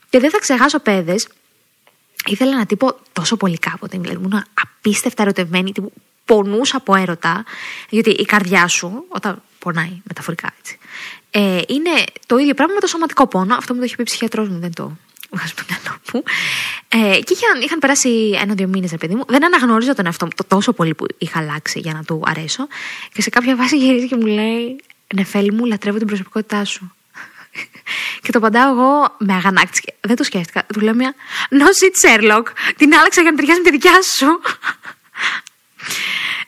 Και 0.09 0.19
δεν 0.19 0.29
θα 0.29 0.39
ξεχάσω, 0.39 0.79
παιδες, 0.79 1.27
ήθελα 2.25 2.57
να 2.57 2.65
τύπω 2.65 2.99
τόσο 3.13 3.37
πολύ 3.37 3.57
κάποτε. 3.57 3.97
Δηλαδή, 3.97 4.17
ήμουν 4.17 4.43
απίστευτα 4.61 5.21
ερωτευμένη, 5.21 5.71
τύπου 5.71 5.93
πονούσα 6.25 6.77
από 6.77 6.95
έρωτα, 6.95 7.43
γιατί 7.89 8.09
η 8.09 8.25
καρδιά 8.25 8.67
σου, 8.67 9.05
όταν 9.07 9.41
πονάει 9.65 10.01
μεταφορικά 10.03 10.53
έτσι. 10.59 10.77
Ε, 11.31 11.61
είναι 11.67 11.89
το 12.25 12.37
ίδιο 12.37 12.53
πράγμα 12.53 12.73
με 12.73 12.79
το 12.79 12.87
σωματικό 12.87 13.27
πόνο. 13.27 13.55
Αυτό 13.55 13.73
μου 13.73 13.79
το 13.79 13.85
είχε 13.85 13.95
πει 13.95 14.01
ο 14.01 14.05
ψυχιατρός 14.05 14.49
μου, 14.49 14.59
δεν 14.59 14.73
το 14.73 14.97
βγάζω 15.31 15.53
από 15.57 15.65
το 15.65 15.65
μυαλό 15.69 15.97
μου. 16.13 16.23
Ε, 16.87 17.19
και 17.19 17.33
είχαν, 17.33 17.61
είχαν 17.61 17.79
περάσει 17.79 18.09
ένα-δύο 18.41 18.67
μήνες, 18.67 18.93
παιδί 18.99 19.15
μου. 19.15 19.23
Δεν 19.27 19.45
αναγνωρίζω 19.45 19.95
τον 19.95 20.05
εαυτό 20.05 20.25
μου 20.25 20.31
το 20.35 20.43
τόσο 20.43 20.73
πολύ 20.73 20.95
που 20.95 21.05
είχα 21.17 21.39
αλλάξει 21.39 21.79
για 21.79 21.93
να 21.93 22.03
του 22.03 22.21
αρέσω. 22.25 22.67
Και 23.13 23.21
σε 23.21 23.29
κάποια 23.29 23.55
βάση 23.55 23.77
γυρίζει 23.77 24.07
και 24.07 24.15
μου 24.15 24.25
λέει: 24.25 24.83
Νεφέλη 25.15 25.51
μου, 25.51 25.65
λατρεύω 25.65 25.97
την 25.97 26.07
προσωπικότητά 26.07 26.65
σου. 26.65 26.93
και 28.23 28.31
το 28.31 28.39
παντάω 28.39 28.71
εγώ 28.71 29.15
με 29.17 29.33
αγανάκτηση. 29.33 29.93
Δεν 29.99 30.15
το 30.15 30.23
σκέφτηκα. 30.23 30.65
Του 30.73 30.79
λέω 30.79 30.93
μια 30.93 31.13
No 31.49 31.67
shit, 31.79 31.95
Sherlock. 32.01 32.43
Την 32.77 32.93
άλλαξα 32.95 33.21
για 33.21 33.31
να 33.31 33.37
ταιριάζει 33.37 33.59
με 33.59 33.65
τη 33.65 33.71
δικιά 33.71 34.01
σου. 34.01 34.39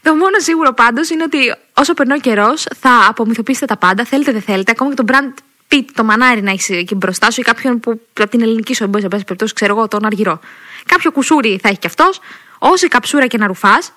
Το 0.08 0.16
μόνο 0.16 0.40
σίγουρο 0.40 0.74
πάντως 0.74 1.10
είναι 1.10 1.24
ότι 1.24 1.56
όσο 1.74 1.94
περνάει 1.94 2.18
ο 2.18 2.22
καιρός 2.22 2.68
θα 2.80 3.06
απομυθοποιήσετε 3.08 3.66
τα 3.66 3.78
πάντα. 3.78 4.06
Θέλετε, 4.06 4.32
δεν 4.32 4.42
θέλετε. 4.42 4.72
Ακόμα 4.72 4.94
και 4.94 5.04
το 5.04 5.06
brand 5.08 5.34
Pitt, 5.72 5.86
το 5.94 6.04
μανάρι 6.04 6.42
να 6.42 6.52
έχεις 6.52 6.70
εκεί 6.70 6.96
μπροστά 6.96 7.32
σου 7.32 7.42
ή 7.42 7.44
κάποιον 7.44 7.80
που 7.80 8.02
από 8.20 8.30
την 8.30 8.42
ελληνική 8.42 8.76
σου 8.76 8.84
εμπόση, 8.84 9.04
σε 9.04 9.08
περιπτώσει, 9.08 9.54
ξέρω 9.54 9.76
εγώ, 9.76 9.88
τον 9.88 10.06
αργυρό. 10.06 10.40
Κάποιο 10.86 11.12
κουσούρι 11.12 11.60
θα 11.62 11.68
έχει 11.68 11.78
κι 11.78 11.88
αυτός. 11.88 12.20
Όση 12.60 12.88
καψούρα 12.88 13.28
και 13.28 13.38
να 13.38 13.48
ρουφάς. 13.48 13.92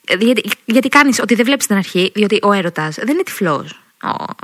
Γιατί, 0.00 0.42
γιατί 0.64 0.88
κάνεις 0.88 1.20
ότι 1.20 1.34
δεν 1.34 1.44
βλέπεις 1.44 1.66
την 1.66 1.76
αρχή, 1.76 2.12
διότι 2.14 2.38
ο 2.42 2.52
έρωτας 2.52 2.94
δεν 2.94 3.08
είναι 3.08 3.22
τυφλός. 3.22 3.80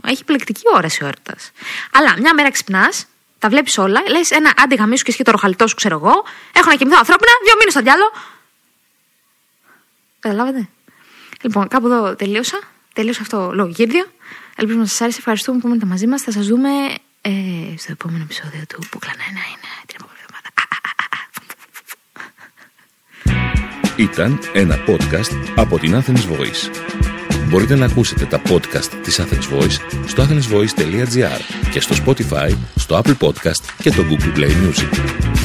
Έχει 0.04 0.24
πλεκτική 0.24 0.62
όραση 0.74 1.04
ο 1.04 1.06
έρωτας. 1.06 1.50
Αλλά 1.92 2.14
μια 2.18 2.34
μέρα 2.34 2.50
ξυπνάς, 2.50 3.06
τα 3.38 3.48
βλέπεις 3.48 3.78
όλα, 3.78 4.02
λες 4.08 4.30
ένα 4.30 4.52
άντε 4.56 4.74
γαμίσου 4.74 5.04
και 5.04 5.12
σχέτο 5.12 5.30
ροχαλιτό 5.30 5.66
σου, 5.66 5.74
ξέρω 5.74 5.94
εγώ. 5.94 6.24
Έχω 6.52 6.68
να 6.68 6.74
κοιμηθώ 6.74 6.96
ανθρώπινα, 6.98 7.30
δύο 7.44 7.54
μήνες 7.58 7.72
στο 7.72 7.82
διάλογο. 7.82 8.12
Καταλάβατε; 10.20 10.68
Λοιπόν, 11.44 11.68
κάπου 11.68 11.86
εδώ 11.86 12.14
τελείωσα. 12.14 12.58
Τελείωσα 12.92 13.22
αυτό 13.22 13.50
λογοκύρδιο. 13.54 14.04
Ελπίζω 14.56 14.78
να 14.78 14.86
σας 14.86 15.00
άρεσε. 15.00 15.18
Ευχαριστούμε 15.18 15.58
που 15.58 15.66
ήμασταν 15.66 15.88
μαζί 15.88 16.06
μας. 16.06 16.22
Θα 16.22 16.30
σας 16.30 16.46
δούμε 16.46 16.68
ε, 17.20 17.30
στο 17.76 17.92
επόμενο 17.92 18.22
επεισόδιο 18.22 18.62
του 18.68 18.78
Μπούκλα 18.92 19.12
9 19.12 19.16
είναι 19.18 19.70
την 19.86 19.96
επόμενη 20.00 20.20
εβδομάδα. 20.24 20.50
Ήταν 23.96 24.38
ένα 24.52 24.76
podcast 24.86 25.52
από 25.56 25.78
την 25.78 25.94
Athens 25.94 26.24
Voice. 26.32 26.70
Μπορείτε 27.48 27.74
να 27.74 27.84
ακούσετε 27.84 28.24
τα 28.24 28.42
podcast 28.48 28.90
της 29.02 29.20
Athens 29.20 29.58
Voice 29.58 29.78
στο 30.06 30.26
athensvoice.gr 30.28 31.40
και 31.70 31.80
στο 31.80 31.94
Spotify, 32.04 32.56
στο 32.76 33.00
Apple 33.04 33.16
Podcast 33.20 33.62
και 33.82 33.90
το 33.90 34.04
Google 34.10 34.38
Play 34.38 34.50
Music. 34.50 35.43